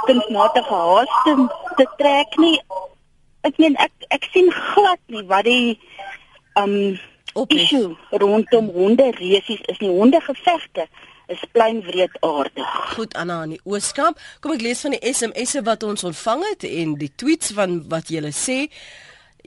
[0.05, 2.61] kunsmatige haas te, te trek nie.
[3.47, 5.77] Ek meen ek ek sien glad nie wat die
[6.59, 6.97] um
[7.37, 10.87] Op issue rondom honde resies is nie honde gevegte
[11.29, 12.69] is plain wreedaardig.
[12.95, 14.17] Goed Anna in die Ooskaap.
[14.41, 18.09] Kom ek lees van die SMS'e wat ons ontvang het en die tweets van wat
[18.09, 18.63] julle sê.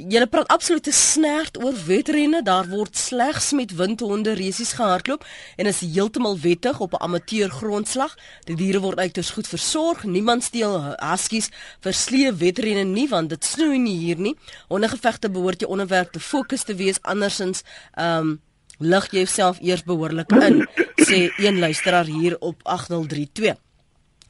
[0.09, 2.41] Julle praat absolute snert oor wedrenne.
[2.43, 8.17] Daar word slegs met windhonde resies gehardloop en is heeltemal wettig op 'n amateur grondslag.
[8.45, 10.05] Die diere word uiters goed versorg.
[10.05, 14.37] Niemand steel huskies vir slee wedrenne nie want dit snoei nie hier nie.
[14.69, 17.63] Hondegevegte behoort jy onderwerp te fokus te wees andersins
[17.95, 18.41] ehm um,
[18.79, 23.72] lig jouself eers behoorlik in sê een luisteraar hier op 8032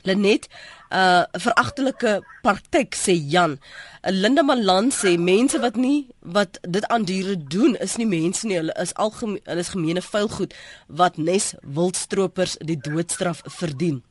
[0.02, 3.58] Lenet 'n uh, veragtelike praktyk sê Jan.
[4.02, 8.46] 'n Linda Malan sê mense wat nie wat dit aan diere doen is nie mense
[8.46, 10.54] nie, hulle is algemeen hulle is gemeene vuilgoed
[10.86, 14.02] wat nes wildstroopers die doodstraf verdien.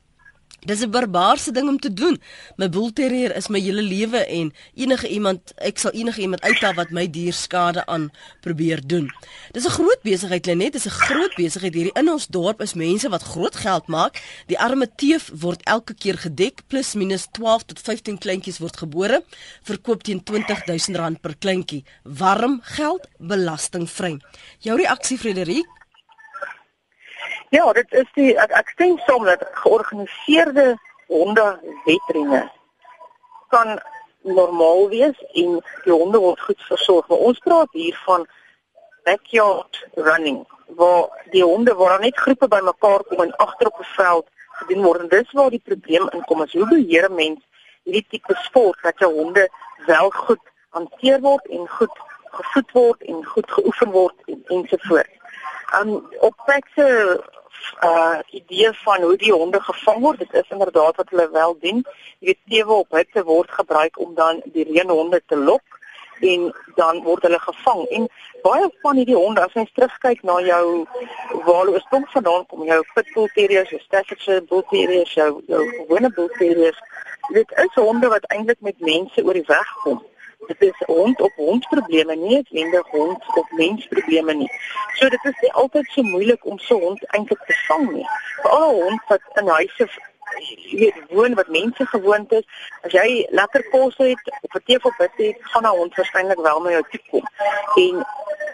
[0.62, 2.20] Dis 'n barbaarse ding om te doen.
[2.56, 6.74] My bull terrier is my hele lewe en enige iemand, ek sal enige iemand uithaal
[6.74, 9.10] wat my dier skade aan probeer doen.
[9.50, 13.08] Dis 'n groot besigheid, Lenet, dis 'n groot besigheid hierdie in ons dorp is mense
[13.08, 14.22] wat groot geld maak.
[14.46, 19.24] Die arme teef word elke keer gedek plus minus 12 tot 15 kleintjies word gebore,
[19.62, 21.84] verkoop teen R20000 per kleintjie.
[22.04, 24.20] Warm geld, belastingvry.
[24.58, 25.81] Jou reaksie, Frederik?
[27.52, 30.70] Ja, dit is die ek, ek stem saam dat georganiseerde
[31.12, 31.44] honde
[31.84, 32.46] wetrenne
[33.52, 33.74] kan
[34.24, 37.10] normaal wees en die honde word goed versorg.
[37.10, 38.24] Maar ons praat hier van
[39.04, 40.38] backyard running
[40.80, 44.26] waar die honde waar net groepe bymekaar kom en agter op 'n veld
[44.62, 45.00] gedoen word.
[45.00, 46.40] En dis waar die probleem inkom.
[46.40, 47.44] As hoe beheer 'n mens
[47.84, 49.48] hierdie tipe sport dat jou honde
[49.86, 55.20] wel goed hanteer word en goed gevoed word en goed geoefen word en ensovoorts.
[55.80, 57.20] Um op plekse
[57.82, 60.18] uh idee van hoe die honde gevang word.
[60.18, 61.84] Dit is inderdaad wat hulle wel doen.
[62.18, 65.80] Jy weet teewe op hitte word gebruik om dan die reënhonde te lok
[66.20, 67.82] en dan word hulle gevang.
[67.96, 68.08] En
[68.42, 70.86] baie van hierdie honde as jy terugkyk na jou
[71.44, 76.12] waar hulle oorsprong vandaan kom, jou pitbull terriers, jou staffordshire bull terriers, jou jou gewone
[76.14, 76.78] bull terriers,
[77.32, 80.02] dit is honde wat eintlik met mense oor die weg kom
[80.46, 84.50] dit is hond op hond probleme nie net wendig hond op mens probleme nie.
[84.94, 88.06] So dit is nie altyd so moeilik om so hond eintlik te vang nie.
[88.42, 89.88] Veral hond wat in huise
[90.70, 92.46] weet woon wat mense gewoond is.
[92.82, 96.70] As jy lekker kos het of 'n teefelbed het, gaan 'n hond waarskynlik wel na
[96.70, 97.26] jou toe kom.
[97.74, 98.06] En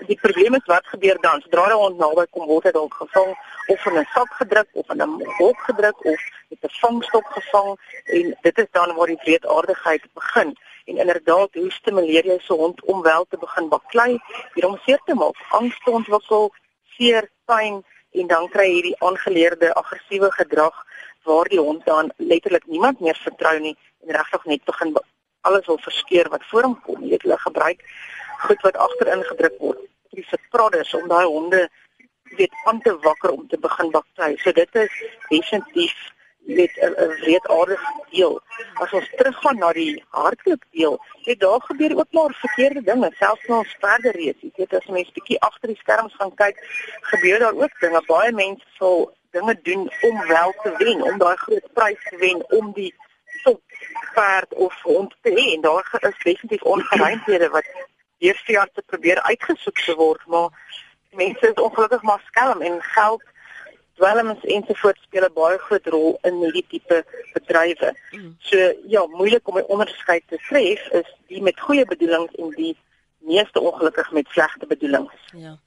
[0.07, 1.41] die probleem is wat gebeur dan?
[1.41, 4.91] Sodra 'n hond naby kom word hy dalk gevang of in 'n sak gedruk of
[4.91, 9.21] in 'n hok gedruk of met 'n vangstok gevang en dit is dan waar die
[9.23, 10.57] wreedaardigheid begin.
[10.89, 14.19] En inderdaad, hoe stimuleer jy so 'n hond om wel te begin baklei,
[14.55, 16.53] hierom seer te maak, angs te ontwikkel,
[16.97, 20.77] seer, pyn en dan kry jy die aangeleerde aggressiewe gedrag
[21.29, 24.97] waar die hond dan letterlik niemand meer vertrou nie en regtig net begin
[25.49, 27.03] alles wil verskeer wat voor hom kom.
[27.03, 27.85] Jy weet hulle gebruik
[28.47, 29.81] goed wat agterin gedruk word.
[30.17, 31.69] Dis prodders om daai honde
[32.37, 34.37] weet aan te wakker om te begin baklei.
[34.43, 35.97] So dit is definitief
[36.57, 38.41] met 'n wreedaardige deel.
[38.75, 43.47] As ons teruggaan na die hartklop deel, het daar gebeur ook maar verkeerde dinge, selfs
[43.47, 44.41] na ons verder reeds.
[44.41, 46.57] Jy weet as mense bietjie agter die skerms gaan kyk,
[47.01, 48.03] gebeur daar ook dinge.
[48.07, 52.51] Baie mense sal dinge doen om wel te wen, om daai groot prys te wen,
[52.51, 52.95] om die
[53.43, 53.63] top
[54.15, 55.55] perd of hond te hê.
[55.55, 57.67] En daar is definitief ongeruimdhede wat
[58.19, 60.49] deur te probeer uitgesoek te word, maar
[61.11, 63.23] mense is ongelukkig maar skelm en geld
[63.99, 67.95] dwelms ensovoorts speel 'n baie groot rol in hierdie tipe bedrywe.
[68.13, 68.35] Mm.
[68.39, 68.57] So
[68.95, 72.77] ja, moeilik om 'n onderskeid te tref is die met goeie bedoelings en die
[73.19, 75.19] meeste ongelukkig met slegte bedoelings.
[75.33, 75.59] Ja.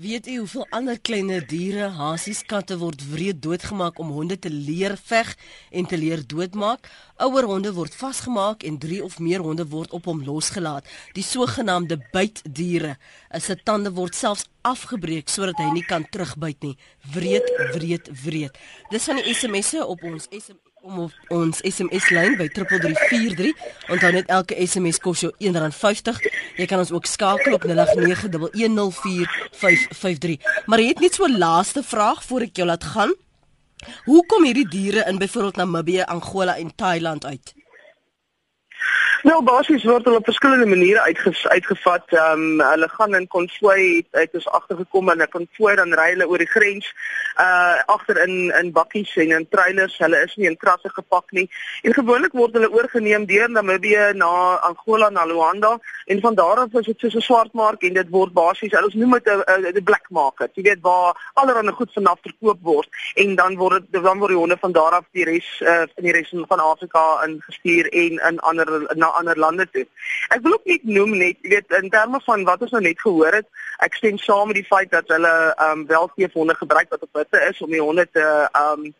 [0.00, 4.94] Weet u hoeveel ander kleiner diere, hasies, katte word wreed doodgemaak om honde te leer
[4.96, 5.34] veg
[5.76, 6.88] en te leer doodmaak?
[7.26, 10.88] Ouer honde word vasgemaak en 3 of meer honde word op hom losgelaat.
[11.12, 12.94] Die sogenaamde bytdiere,
[13.36, 16.74] se tande word selfs afgebreek sodat hy nie kan terugbyt nie.
[17.12, 18.56] Wreed, wreed, wreed.
[18.88, 23.52] Dis van die SMS'e op ons SMS om op ons SMS lyn by 3343.
[23.92, 26.20] Onthou net elke SMS kos jou R1.50.
[26.56, 27.72] Jy kan ons ook skakel op 0891104553.
[30.66, 33.12] Maar jy het net so 'n laaste vraag voor ek jou laat gaan.
[34.04, 37.59] Hoe kom hierdie diere in byvoorbeeld Namibië, Angola en Thailand uit?
[39.20, 42.06] Nou basies word hulle op verskillende maniere uitges, uitgevat.
[42.08, 46.28] Ehm um, hulle gaan in konvooi uit ons agtergekom en 'n konvooi dan ry hulle
[46.28, 46.86] oor die grens
[47.36, 49.98] uh agter in in bakkies en in trailers.
[49.98, 51.50] Hulle is nie in krasse gepak nie.
[51.82, 56.72] En gewoonlik word hulle oorgeneem deur Namibië na Angola na Luanda en van daar af
[56.72, 60.50] is dit soos 'n swartmark en dit word basies ons noem dit 'n black market.
[60.54, 64.38] Jy weet waar allerlei goed vanaf verkoop word en dan word dit dan word die
[64.38, 68.38] honde van daar af die res uh in die res van Afrika ingestuur en in
[68.38, 69.86] ander na ander lande toe.
[70.28, 73.00] Ek wil ook net noem net, jy weet, in terme van wat ons nou net
[73.00, 73.48] gehoor het,
[73.84, 77.20] ek stem saam met die feit dat hulle ehm um, wel seefhonde gebruik wat op
[77.20, 78.90] witte is om die honde te ehm um,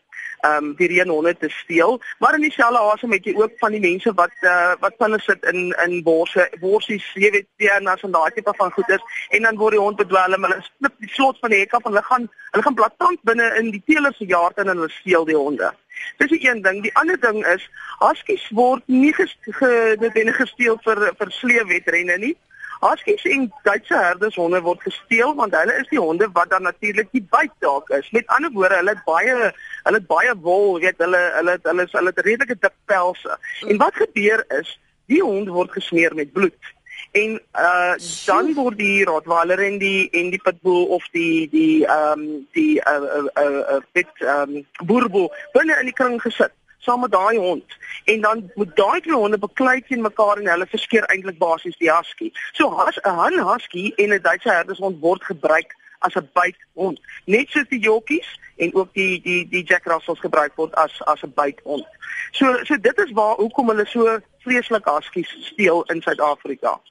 [0.41, 3.81] ehm um, die reënhonde te steel, maar in dieselfde asem het jy ook van die
[3.81, 8.31] mense wat uh, wat hulle sit in in borse, borsies, jy weet, teernas en daai
[8.33, 11.61] tipe van goeders en dan word die hond bedwelm, hulle slip die slot van die
[11.61, 14.73] hek af en hulle gaan hulle gaan blaatant binne in die teeler se jaard in
[14.73, 15.71] en hulle steel die honde.
[16.17, 16.81] Dis die een ding.
[16.83, 17.67] Die ander ding is
[17.99, 22.35] huskies word nie genoodwendig gesteel vir vir sleewedrenne nie.
[22.81, 27.25] Huskies en Duitse herdershonde word gesteel want hulle is die honde wat dan natuurlik die
[27.33, 28.09] byt dalk is.
[28.11, 29.35] Met ander woorde, hulle het baie
[29.83, 33.37] hulle het baie wol, weet hulle hulle hulle hulle het redelike dik pelse.
[33.67, 36.73] En wat gebeur is, die hond word gesmeer met bloed
[37.11, 37.93] en uh
[38.25, 42.79] dan word die Rottweiler en die en die pitbull of die die ehm um, die
[42.87, 47.37] uh uh uh pit ehm um, boerboel binne in die kring gesit saam met daai
[47.37, 51.77] hond en dan moet daai twee honde beklei teen mekaar en hulle verskeer eintlik basies
[51.77, 52.31] die husky.
[52.51, 56.99] So has 'n han husky en 'n Duitse herdershond word gebruik as 'n bythond.
[57.25, 61.23] Net soos die jockeys en ook die die die Jack Russells gebruik word as as
[61.23, 61.85] 'n bythond.
[62.31, 66.81] So so dit is waar hoekom hulle so vreeslik huskies steel in Suid-Afrika.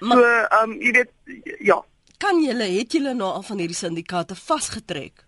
[0.00, 1.12] Maar, so, ehm um, jy weet
[1.58, 1.84] ja.
[2.18, 5.24] Kan julle het julle nou al van hierdie syndikaate vasgetrek?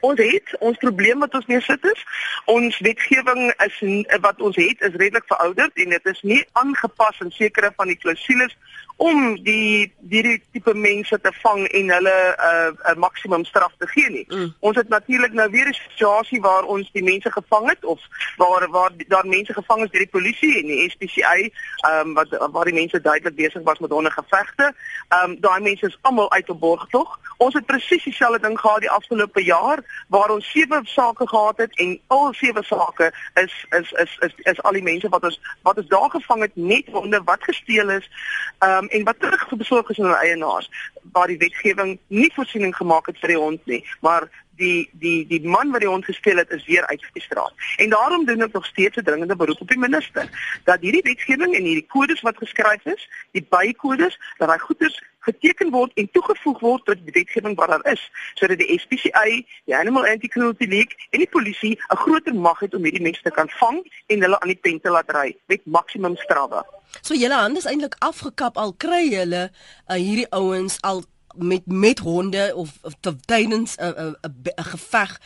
[0.00, 2.02] Ons het ons probleem wat ons mee sit is,
[2.46, 3.78] ons wetgewing is
[4.22, 7.98] wat ons het is redelik verouderd en dit is nie aangepas in sekere van die
[7.98, 8.54] klousules
[8.98, 13.86] om die hierdie tipe mense te vang en hulle 'n uh, 'n maksimum straf te
[13.86, 14.24] gee nie.
[14.28, 14.54] Mm.
[14.58, 18.00] Ons het natuurlik nou weer 'n situasie waar ons die mense gevang het of
[18.36, 22.50] waar waar daar mense gevang is deur die polisie en die SPCA, ehm um, wat
[22.52, 24.74] waar die mense duidelik besig was met honde gevegte.
[25.08, 27.18] Ehm um, daai mense is almal uit op borgtog.
[27.36, 31.76] Ons het presies dieselfde ding gehad die afgelope jaar waar ons sewe sake gehad het
[31.76, 35.76] en al sewe sake is is is is is al die mense wat ons wat
[35.76, 38.10] ons daar gevang het net honde wat gesteel is.
[38.58, 40.70] Ehm um, en wat terug besorg is aan hulle eienaars
[41.12, 45.42] waar die wetgewing nie voorsiening gemaak het vir die hond nie, maar die die die
[45.46, 47.54] man wat die hond gesteel het is weer uit die straat.
[47.76, 50.28] En daarom doen ek nog steeds 'n dringende beroep op die minister
[50.64, 55.70] dat hierdie wetgewing en hierdie kodes wat geskryf is, die bykodes, dat daai goeders geteken
[55.70, 58.02] word en toegevoeg word tot die wetgewing wat daar is,
[58.34, 59.24] sodat die SPCA,
[59.68, 63.30] die Animal Anti-Cruelty League en die polisie 'n groter mag het om hierdie mense te
[63.30, 66.64] kan vang en hulle aan die pen te laat ry met maksimum strawe.
[67.02, 69.50] So julle hande is eintlik afgekap al kry julle
[69.88, 71.04] uh, hierdie ouens al
[71.36, 75.20] met met honde of, of tydens 'n 'n geveg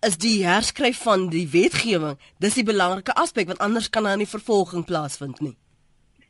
[0.00, 4.28] is die herskryf van die wetgewing dis die belangrike aspek want anders kan daar nie
[4.28, 5.56] vervolging plaasvind nie.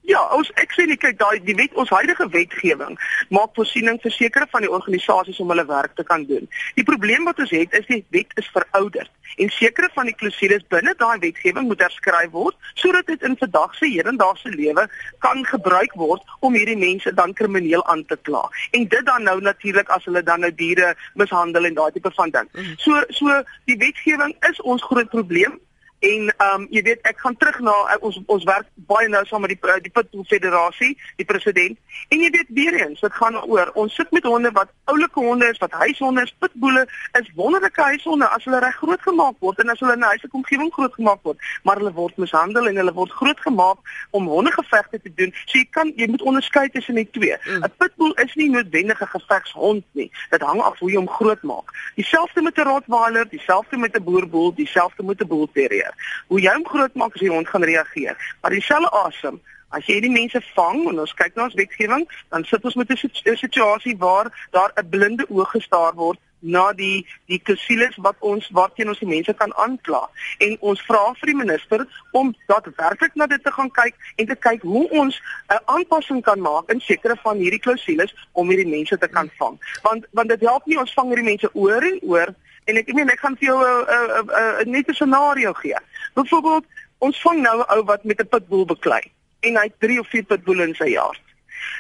[0.09, 2.95] Ja, ons ek sê net kyk daai die wet ons huidige wetgewing
[3.35, 6.49] maak voorsiening vir sekere van die organisasies om hulle werk te kan doen.
[6.79, 10.65] Die probleem wat ons het is die wet is verouderd en sekere van die klousules
[10.73, 14.87] binne daai wetgewing moet herskryf word sodat dit in vandag se hedendaagse lewe
[15.27, 18.47] kan gebruik word om hierdie mense dan krimineel aan te kla.
[18.73, 22.33] En dit dan nou natuurlik as hulle dan nou diere mishandel en daai tipe van
[22.33, 22.49] ding.
[22.55, 22.75] Mhm.
[22.81, 25.61] So so die wetgewing is ons groot probleem
[25.99, 29.25] En ehm um, jy weet ek gaan terug na uh, ons ons werk baie nou
[29.27, 31.79] saam met die die Pitbull Federasie, die president.
[32.15, 35.49] En jy weet weer eens, dit gaan oor ons sit met honde wat oulike honde
[35.51, 36.35] is, wat huishonde is.
[36.39, 36.85] Pitbulle
[37.19, 40.71] is wonderlike huishonde as hulle reg grootgemaak word en as hulle in 'n huislike omgewing
[40.77, 43.79] grootgemaak word, maar hulle word mishandel en hulle word grootgemaak
[44.11, 45.35] om hondegevegte te doen.
[45.47, 47.37] So jy kan jy moet onderskei tussen die twee.
[47.45, 47.65] Mm.
[47.65, 50.11] 'n Pitbull is nie noodwendig 'n gevegshond nie.
[50.31, 51.75] Dit hang af hoe jy hom grootmaak.
[51.97, 56.27] Dieselfde met 'n Rottweiler, dieselfde met 'n Boerboel, dieselfde met 'n Bull Terrier reageer.
[56.29, 58.17] Hoe jy hom grootmaak as die hond gaan reageer.
[58.43, 62.45] Maar dieselfde asem, as jy die mense vang en ons kyk na ons wetgewing, dan
[62.45, 67.39] sit ons met 'n situasie waar daar 'n blinde oog gestaar word na die die
[67.39, 71.87] kusiles wat ons waarteen ons die mense kan aankla en ons vra vir die minister
[72.13, 75.21] om daadwerklik na dit te gaan kyk en te kyk hoe ons
[75.51, 79.59] 'n aanpassing kan maak in sekere van hierdie kusiles om hierdie mense te kan vang
[79.83, 82.35] want want dit help nie ons vang hierdie mense oor en oor
[82.69, 85.79] En ek meen ek gaan vir jou 'n 'n 'n net 'n scenario gee.
[86.15, 86.65] Byvoorbeeld,
[86.99, 89.05] ons vang nou 'n ou wat met 'n pitbull beklei
[89.41, 91.19] en hy het 3 of 4 pitbulle in sy jaar.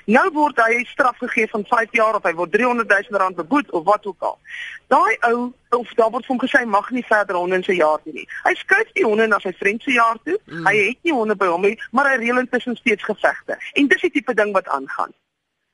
[0.05, 3.71] Nou word hy straf gegee van 5 jaar of hy word 300 000 rand beboet
[3.71, 4.39] of wat ook al.
[4.87, 8.13] Daai ou of daar word hom gesê mag nie verder honde in sy jaar hê
[8.13, 8.29] nie.
[8.45, 10.39] Hy skuif die honde na sy vriend se jaar toe.
[10.47, 10.67] Mm.
[10.67, 13.59] Hy het nie honde by hom nie, maar hy reël intussen steeds gevegte.
[13.75, 15.13] En dis die tipe ding wat aangaan.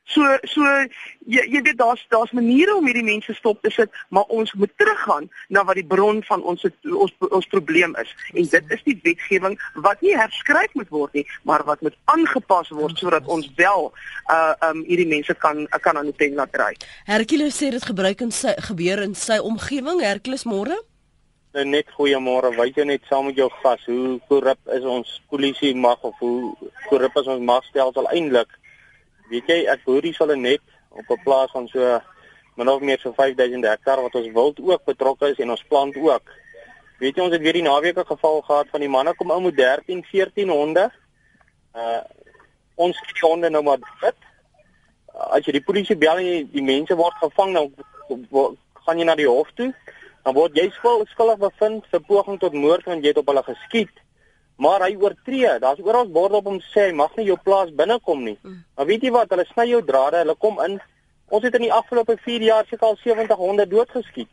[0.05, 0.61] So so
[1.25, 4.71] jy jy weet daar's daar's maniere om hierdie mense stop te sit, maar ons moet
[4.77, 8.11] teruggaan na wat die bron van ons ons ons probleem is.
[8.35, 12.69] En dit is die wetgewing wat nie herskryf moet word nie, maar wat moet aangepas
[12.77, 13.89] word sodat ons wel
[14.33, 16.73] uh um hierdie mense kan kan aan die pen laat ry.
[17.09, 20.05] Hercules sê dit gebruik in sy gebeur in sy omgewing.
[20.05, 20.77] Hercules môre?
[21.55, 22.51] Nou net goeiemôre.
[22.59, 26.53] Weet jy net saam met jou gas hoe korrup is ons polisie mag of hoe
[26.91, 28.53] korrup is ons magstelsel eintlik?
[29.35, 30.63] Weet jy, ek boer hier sal net
[30.95, 32.01] op 'n plaas van so
[32.55, 35.97] min of meer so 5000 hektaar wat ons wild ook betrokke is en ons plant
[35.97, 36.23] ook.
[37.01, 39.41] Weet jy, ons het weer die naweek 'n geval gehad van die manne kom ou
[39.41, 40.91] met 13, 14 honde.
[41.75, 42.03] Uh
[42.77, 44.19] ons skiet die honde nou maar dit.
[45.15, 47.73] As jy die polisie bel en die, die mense word gevang nou
[48.87, 49.75] gaan jy na die hof toe.
[50.23, 54.04] Dan word jy skuldig bevind vir poging tot moord want jy het op hulle geskiet
[54.57, 55.59] maar hy oortree.
[55.59, 58.39] Daar's oral borde op hom sê hy mag nie jou plaas binnekom nie.
[58.43, 58.63] Mm.
[58.77, 59.31] Maar weet jy wat?
[59.31, 60.79] Hulle sny jou drade, hulle kom in.
[61.29, 64.31] Ons het in die afgelope 4 jaar seker al 70 honde doodgeskiet.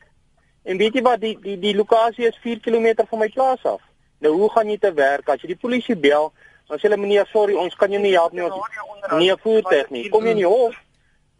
[0.64, 1.22] En weet jy wat?
[1.22, 3.82] Die die die lokasie is 4 km van my plaas af.
[4.22, 6.32] Nou hoe gaan jy te werk as jy die polisie bel?
[6.70, 8.46] Dan sê hulle meneer, sorry, ons kan jou nie help nie.
[8.46, 10.10] Ons nie 'n voertuig nie.
[10.10, 10.76] Kom jy nie hof?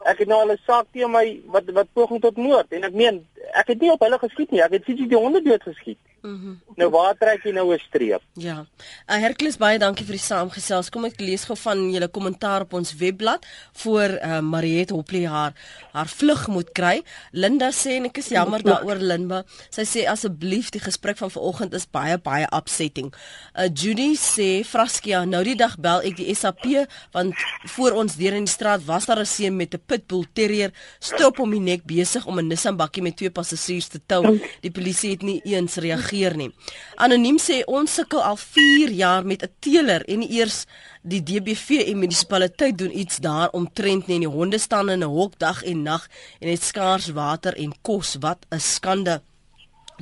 [0.04, 2.94] Ek het nou al 'n saak teen my wat wat poging tot moord en ek
[2.94, 4.62] meen ek het nie op hulle geskiet nie.
[4.62, 6.00] Ek het fisies die honde doodgeskiet.
[6.22, 8.22] Mm nou waar trek jy nou 'n streep?
[8.34, 8.66] Ja.
[9.06, 10.90] Uh, Hercules baie dankie vir die saamgesels.
[10.90, 13.46] Kom ek lees gou van julle kommentaar op ons webblad
[13.84, 15.54] voor uh, Mariette Hopley haar
[15.92, 17.04] haar vlug moet kry.
[17.32, 19.44] Linda sê en ek is jammer daaroor Linda.
[19.70, 23.14] Sy sê asseblief die gesprek van vanoggend is baie baie upsetting.
[23.54, 26.66] Uh, Judy sê Fraskia, nou die dag bel ek die SAP
[27.12, 27.36] want
[27.76, 31.40] voor ons deur in die straat was daar 'n seun met 'n pitbull terrier stop
[31.40, 34.40] om die nek besig om 'n Nissan bakkie met twee passasiers te tou.
[34.62, 36.52] Die polisie het nie eens reageer nie.
[36.96, 40.66] Anoniem sê ons sukkel al 4 jaar met 'n teeler en eers
[41.02, 44.20] die DBV en munisipaliteit doen iets daar omtrent nie.
[44.20, 46.08] Die honde staan in 'n hok dag en nag
[46.40, 48.18] en het skaars water en kos.
[48.20, 49.22] Wat 'n skande.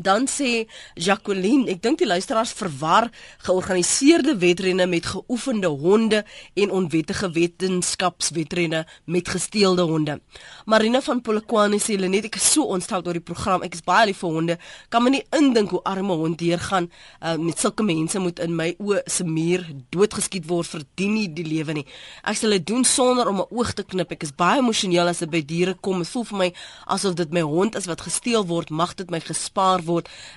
[0.02, 3.10] Dan sê Jacqueline, ek dink die luisteraars verwar
[3.44, 10.20] georganiseerde wedrenne met geoefende honde en onwettige wetenskapswedrenne met gesteelde honde.
[10.66, 13.64] Marina van Polokwane sê net ek is so ontstel oor die program.
[13.66, 14.58] Ek is baie lief vir honde.
[14.90, 16.88] Kan my nie indink hoe arme hond deurgaan
[17.22, 21.28] uh, met sulke mense moet in my oë se muur doodgeskiet word vir dien nie
[21.28, 21.86] die lewe nie.
[22.24, 24.12] Ek sal dit doen sonder om 'n oog te knip.
[24.12, 26.00] Ek is baie emosioneel as dit by diere kom.
[26.00, 26.50] Dit voel vir my
[26.88, 28.70] asof dit my hond is wat gesteel word.
[28.70, 29.89] Mag dit my gespaar word.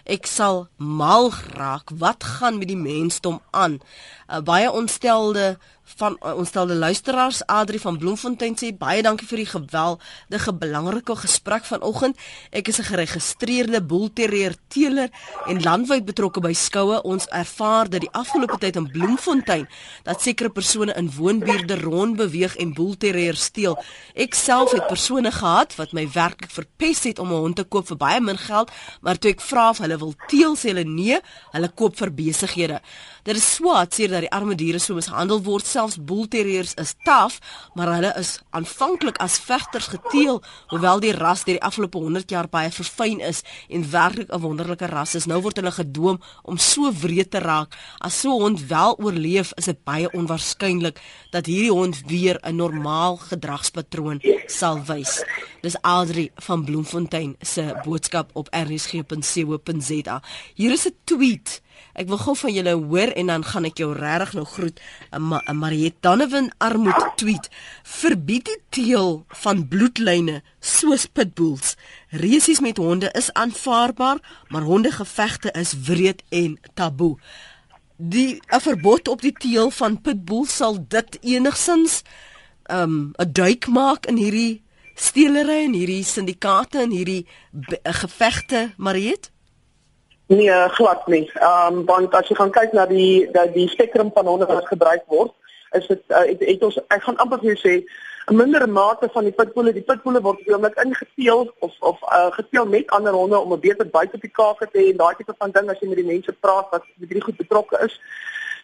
[0.05, 1.93] Ek sal mal raak.
[1.99, 3.81] Wat gaan met die mensdom aan?
[4.29, 5.59] Uh, baie ontstelde
[5.97, 11.17] van uh, ons stelde luisteraars Adri van Bloemfontein sê baie dankie vir die geweldige belangrike
[11.17, 12.17] gesprek vanoggend.
[12.51, 15.11] Ek is 'n geregistreerde boelterrier teeler
[15.47, 17.03] en landwyd betrokke by skoue.
[17.03, 19.69] Ons ervaar dat die afgelope tyd in Bloemfontein
[20.03, 23.79] dat sekere persone in woonbuurte rond beweeg en boelterrier steel.
[24.15, 27.87] Ek self het persone gehad wat my werklik verpes het om 'n hond te koop
[27.87, 28.71] vir baie min geld,
[29.01, 31.21] maar toe ek vra of hulle wil teel, sê hulle nee,
[31.53, 32.81] hulle koop vir besighede.
[33.23, 37.37] Dit is swaar sê dat die arme diere so mishandel word selfs boelterriers is taaf,
[37.79, 40.41] maar hulle is aanvanklik as vegters geteel,
[40.73, 44.91] hoewel die ras deur die afgelope 100 jaar baie verfyn is en werklik 'n wonderlike
[44.91, 45.27] ras is.
[45.31, 47.79] Nou word hulle gedwing om so wreed te raak.
[48.01, 50.99] As so 'n hond wel oorleef, is dit baie onwaarskynlik
[51.31, 55.23] dat hierdie hond weer 'n normaal gedragspatroon sal wys.
[55.63, 60.23] Dis Audrey van Bloemfontein se boodskap op rsg.co.za.
[60.55, 61.63] Hier is 'n tweet
[61.93, 64.81] Ek wil gou van julle hoor en dan gaan ek jou regtig nou groet.
[65.19, 67.51] Ma Mariet Donovan armoed tweet:
[67.85, 71.77] Verbied die teel van bloedlyne soos pitbulls.
[72.09, 77.19] Resies met honde is aanvaarbaar, maar hondegevegte is wreed en taboe.
[77.97, 82.03] Die 'n verbod op die teel van pitbulls sal dit enigsins
[82.69, 84.63] 'n um, duik maak in hierdie
[84.95, 87.27] steelery en hierdie syndikaate en hierdie
[87.83, 89.32] gevegte, Mariet?
[90.33, 91.31] Nee, glad nie.
[91.35, 94.71] Ehm um, want as jy gaan kyk na die die, die spektrum van honde wat
[94.71, 95.35] gebruik word,
[95.77, 97.75] is dit uh, het, het ons ek gaan amper vir jou sê
[98.31, 102.67] 'n minder mate van die pitbulle, die pitbulle word gewoonlik ingeteel of of uh, geteel
[102.67, 105.35] met ander honde om 'n beter byt op die kaak te hê en daai tipe
[105.39, 108.01] van ding as jy met die mense praat wat met hierdie goed betrokke is.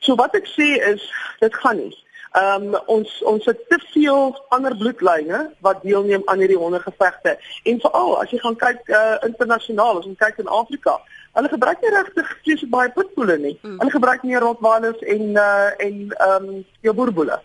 [0.01, 1.97] So wat ek sê is dit gaan nie.
[2.33, 7.81] Ehm um, ons ons het te veel ander bloedlyne wat deelneem aan hierdie hondegevegte en
[7.81, 11.01] veral as jy gaan kyk uh, internasionaal, as jy kyk in Afrika,
[11.39, 13.57] Hulle gebruik nie regtig vreeslik baie pitbulle nie.
[13.63, 13.79] Mm.
[13.79, 17.39] Hulle gebruik meer rottweilers en uh en ehm um, jou boerboele.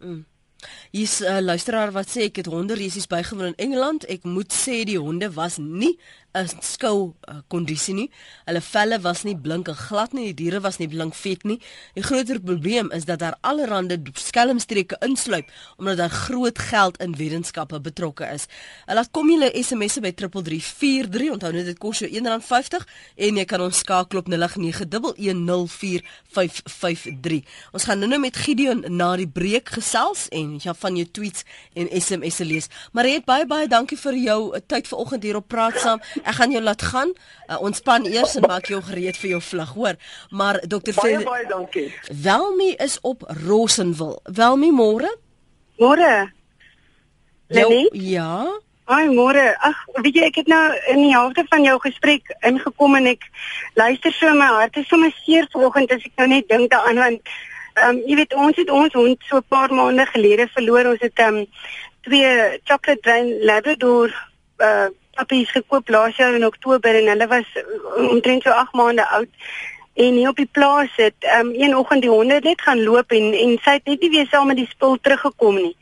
[0.00, 0.22] Mm.
[0.90, 4.04] Hier's 'n uh, luisteraar wat sê ek het honde resies bygewoon in Engeland.
[4.04, 5.98] Ek moet sê die honde was nie
[6.32, 8.10] 'n skou uh, kondisie nie.
[8.46, 11.60] Hulle velle was nie blink en glad nie, die diere was nie blink vet nie.
[11.94, 15.44] Die groter probleem is dat daar allerlei skelmstreke insluip
[15.76, 18.46] omdat daar groot geld in wetenskappe betrokke is.
[18.88, 21.30] Uh, laat kom julle SMS'e by 3343.
[21.32, 22.80] Onthou net dit kos jou R1.50
[23.28, 24.34] en jy kan ons skakel op 0891104553.
[27.76, 31.44] Ons gaan nou-nou met Gideon na die breek gesels en ja van jou tweets
[31.76, 32.66] en SMS'e lees.
[32.92, 36.00] Maar het baie baie dankie vir jou uh, tyd vanoggend hier op praat saam.
[36.22, 37.12] Ek gaan jou laat gaan.
[37.46, 39.96] Uh, ontspan eers en maak jou gereed vir jou vlug, hoor.
[40.30, 41.88] Maar dokter Baie Fred, baie dankie.
[42.22, 44.20] Welmi is op Rosenwil.
[44.24, 45.10] Welmi môre?
[45.78, 46.32] Môre.
[47.52, 47.88] Lenny?
[47.92, 48.46] Ja.
[48.84, 49.52] Ai môre.
[49.62, 53.28] Ag, weet jy ek het nou in die helfte van jou gesprek ingekom en ek
[53.78, 57.32] luister so my hart is sommer seer vanoggend as ek nou net dink daaraan want
[57.72, 60.90] ehm um, jy weet ons het ons hond so 'n paar maande gelede verloor.
[60.92, 61.46] Ons het ehm um,
[62.02, 64.10] twee chocolate drain labrador
[64.58, 69.06] uh pappies gekoop laas jaar in Oktober en hulle was uh, omtrent so 8 maande
[69.08, 69.28] oud.
[69.94, 73.32] En hier op die plaas het um een oggend die honde net gaan loop en
[73.32, 75.76] en sy het net nie weer saam met die spul teruggekom nie.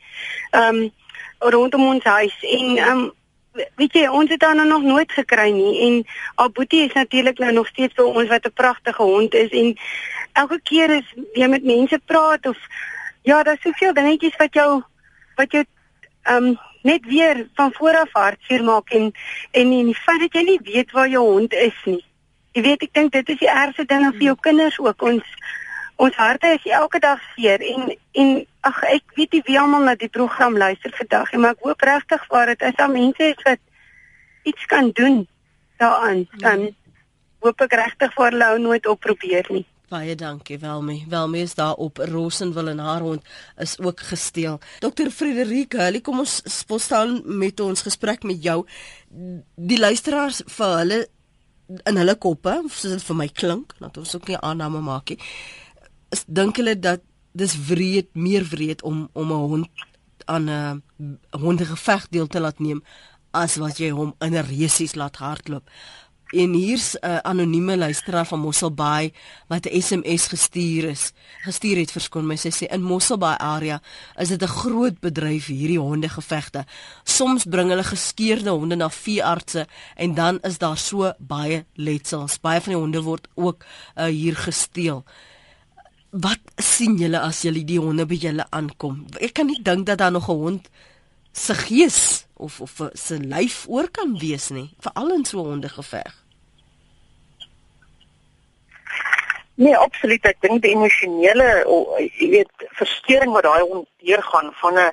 [0.51, 0.91] Um
[1.39, 3.11] rondom ons huis en um
[3.53, 5.95] weet jy ons het dan nou nog nooit gekry nie en
[6.35, 9.75] haar boetie is natuurlik nou nog steeds vir ons wat 'n pragtige hond is en
[10.33, 12.57] elke keer as jy met mense praat of
[13.21, 14.83] ja, daar's soveel dingetjies wat jou
[15.35, 15.63] wat jou
[16.29, 19.11] um net weer van vooraf hartseer maak en
[19.51, 22.03] en en die feit dat jy nie weet waar jou hond is nie.
[22.51, 25.01] Jy weet ek dink dit is die ergste ding vir jou kinders ook.
[25.01, 25.35] Ons
[26.01, 27.91] ons harte is elke dag seer en
[28.23, 28.31] en
[28.69, 31.81] ag ek weet nie wie almal na die program luister vandag nie, maar ek hoop
[31.81, 33.61] regtig waar dit is al mense is wat
[34.43, 35.27] iets kan doen
[35.77, 36.25] daaraan.
[36.41, 36.69] Dan
[37.41, 39.65] hoop ek regtig vir hulle nooit opprobeer nie.
[39.91, 41.01] Baie dankie Welmy.
[41.11, 43.25] Welmy is daar op Rosenwil en haar hond
[43.57, 44.59] is ook gesteel.
[44.79, 46.37] Dr Frederike, hulle kom ons
[46.79, 48.61] staan met ons gesprek met jou.
[49.55, 50.99] Die luisteraars vir hulle
[51.91, 55.19] in hulle koppe, soos dit vir my klink, dat ons ook nie aanname maak nie.
[56.27, 57.03] Dink hulle dat
[57.35, 59.69] dis wreed, meer wreed om om 'n hond
[60.25, 62.83] aan 'n hondegeveg deel te laat neem
[63.31, 65.69] as wat jy hom in 'n resies laat hardloop.
[66.31, 69.13] En hier's 'n uh, anonieme luisteraar van Mosselbaai
[69.47, 71.11] wat 'n SMS gestuur is.
[71.41, 72.35] Gestuur het verskoon my.
[72.35, 73.81] Sy sê in Mosselbaai area
[74.17, 76.65] is dit 'n groot bedryf hierdie hondegevegte.
[77.03, 82.39] Soms bring hulle geskeurde honde na veeartse en dan is daar so baie letsels.
[82.39, 83.65] Baie van die honde word ook
[83.95, 85.03] uh, hier gesteel.
[86.09, 89.05] Wat sien julle as julle die honde by julle aankom?
[89.19, 90.69] Ek kan nie dink dat daar nog 'n hond
[91.31, 96.20] se gees of of se lyf oor kan wees nie, veral in so 'n hondegeveg.
[99.61, 100.23] Nee, absoluut.
[100.25, 101.47] Ek dink die emosionele,
[102.17, 104.87] jy weet, verstoring wat daai hond deurgaan van 'n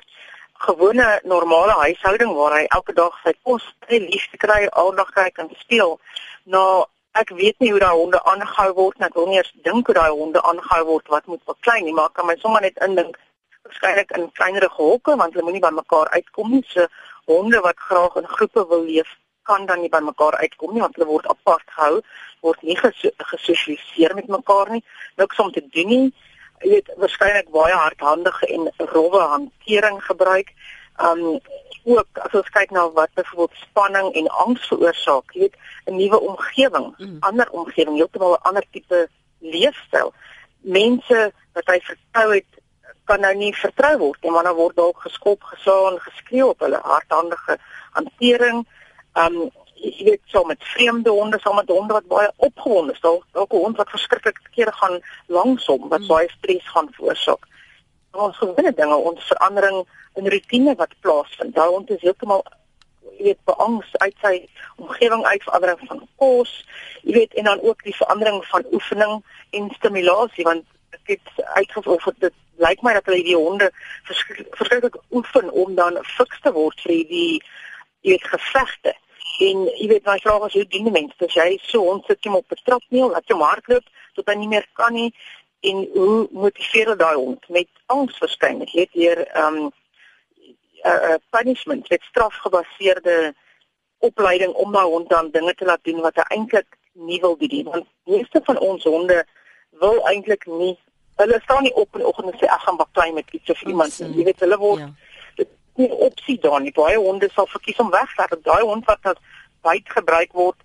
[0.65, 5.49] gewone normale huishouding waar hy elke dag sy kos kry, liefde kry, aandag kry en
[5.63, 5.99] speel.
[6.43, 6.85] Nou,
[7.21, 9.07] ek weet nie hoe daai honde aangehou word nie.
[9.07, 12.09] Ek wil nie eens dink hoe daai honde aangehou word wat moet verklein nie, maar
[12.13, 13.17] kan my sommer net indink
[13.63, 16.65] waarskynlik in kleinere hokke want hulle moenie by mekaar uitkom nie.
[16.67, 16.85] So
[17.25, 19.17] honde wat graag in groepe wil leef,
[19.49, 22.01] kan dan nie by mekaar uitkom nie want hulle word apart gehou,
[22.45, 24.83] word nie gesosialiseer met mekaar nie.
[25.21, 26.07] Niks om te doen nie.
[26.63, 30.53] Jy weet waarskynlik baie hardhandige en rowwe hantering gebruik.
[31.09, 31.39] Um
[31.89, 35.55] ook as ons kyk na wat byvoorbeeld spanning en angs veroorsaak, jy weet
[35.87, 37.17] 'n nuwe omgewing, mm.
[37.19, 39.07] ander omgewing, heeltemal 'n ander tipe
[39.39, 40.13] leefstyl.
[40.61, 42.59] Mense wat hy vertrou het
[43.09, 46.79] kan nou nie vertrou word nie, maar dan word dalk geskop, geslaan, geskreeu op hulle
[46.83, 47.57] hardhandige
[47.97, 48.67] hantering.
[49.13, 49.49] Um
[49.79, 53.53] jy weet so met vreemde honde, so met honde wat baie opgewonde is, dalk dalk
[53.53, 56.07] 'n hond wat verskriklik kere gaan langsom wat hmm.
[56.07, 57.47] baie stres gaan veroorsaak.
[58.11, 59.85] Ons gewinne dinge, ons verandering
[60.15, 61.55] in rotine wat plaasvind.
[61.55, 62.43] Daai hond is heeltemal
[63.17, 64.35] jy weet beangs uit sy
[64.75, 66.65] omgewing uit verandering van kos,
[67.03, 70.65] jy weet en dan ook die verandering van oefening en stimulasie want
[71.09, 72.33] het uitgevoer dit
[72.63, 73.69] lyk my dat hulle die honde
[74.09, 77.41] verskriklik oefen om dan fiks te word vir die
[78.01, 78.95] jy weet gevegte.
[79.39, 82.23] En jy weet my vraag is hoe dien die mense as jy so hond sit
[82.27, 85.13] hom op 'n trapneel, laat hom hardloop tot hy nie meer kan nie
[85.59, 88.63] en hoe motiveer jy daai hond met angs verskyn?
[88.65, 89.71] Jy het hier ehm um,
[90.83, 93.33] uh, uh, punishment, met strafgebaseerde
[93.97, 97.51] opleiding om daai hond dan dinge te laat doen wat hy eintlik nie wil doen
[97.51, 97.63] nie.
[97.63, 99.25] Want meeste van ons honde
[99.79, 100.77] wil eintlik nie
[101.19, 103.61] hulle staan nie op in die oggend en sê ek gaan baklei met iets of
[103.67, 104.21] iemand nie.
[104.21, 104.89] Jy weet hulle word ja.
[105.81, 106.73] Nie opsie daar nie.
[106.75, 108.45] Baie honde sal verkies om weg te gaan.
[108.45, 109.19] Daai hond wat dat
[109.65, 110.59] byt gebruik word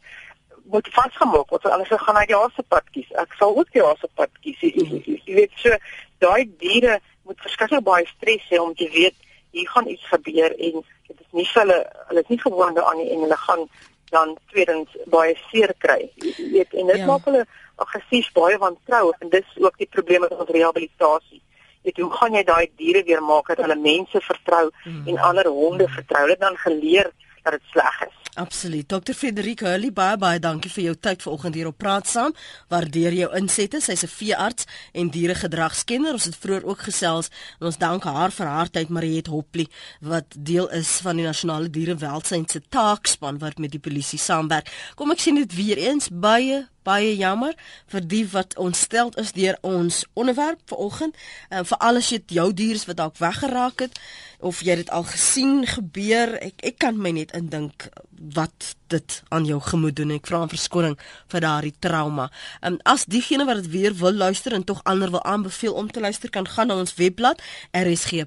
[0.64, 3.10] moet vasgemaak word anders gaan hy die haasepad kies.
[3.20, 4.60] Ek sal ook die haasepad kies.
[4.64, 5.76] Jy, jy, weet so
[6.24, 9.16] daai diere moet verskriklik baie stres hê om te weet
[9.54, 13.10] hier gaan iets gebeur en dit is nie hulle hulle is nie gewoond daaraan nie
[13.14, 13.66] en hulle gaan
[14.14, 16.00] dan tweedens baie seer kry.
[16.22, 17.08] Jy weet en dit ja.
[17.10, 17.44] maak hulle
[17.82, 21.42] aggressief baie wantrou en dis ook die probleem met ons rehabilitasie.
[21.84, 25.08] Weet hoe gaan jy daai diere weer maak dat hulle mense vertrou mm.
[25.08, 26.26] en ander honde vertrou?
[26.30, 27.10] Dit dan geleer
[27.42, 28.23] dat dit sleg is.
[28.34, 28.88] Absoluut.
[28.88, 29.14] Dr.
[29.14, 32.32] Frederik Hurley, baie baie dankie vir jou tyd vanoggend hier op Praat Saam.
[32.72, 33.78] Waardeer jou insette.
[33.80, 36.12] Sy's 'n veearts en dieregedragskenner.
[36.12, 37.30] Ons het vroeër ook gesels
[37.60, 39.68] en ons dank haar vir haar tyd Mariet Hopley
[40.00, 44.70] wat deel is van die nasionale dierewelsyn se taakspan wat met die polisie saamwerk.
[44.96, 47.54] Kom ek sien dit weer eens baie baie jammer
[47.92, 51.16] vir die wat ontstel is deur ons onderwerp vanoggend.
[51.48, 53.98] En uh, vir alles jy jou diere wat dalk weggeraak het
[54.44, 56.36] of jy dit al gesien gebeur.
[56.44, 57.88] Ek ek kan my net indink
[58.34, 60.10] wat dit aan jou gemoed doen.
[60.10, 62.30] Ek vra 'n verskoning vir daardie trauma.
[62.60, 66.00] En as diegene wat dit weer wil luister en tog ander wil aanbeveel om te
[66.00, 67.42] luister kan gaan na ons webblad
[67.72, 68.22] rsg.co.za.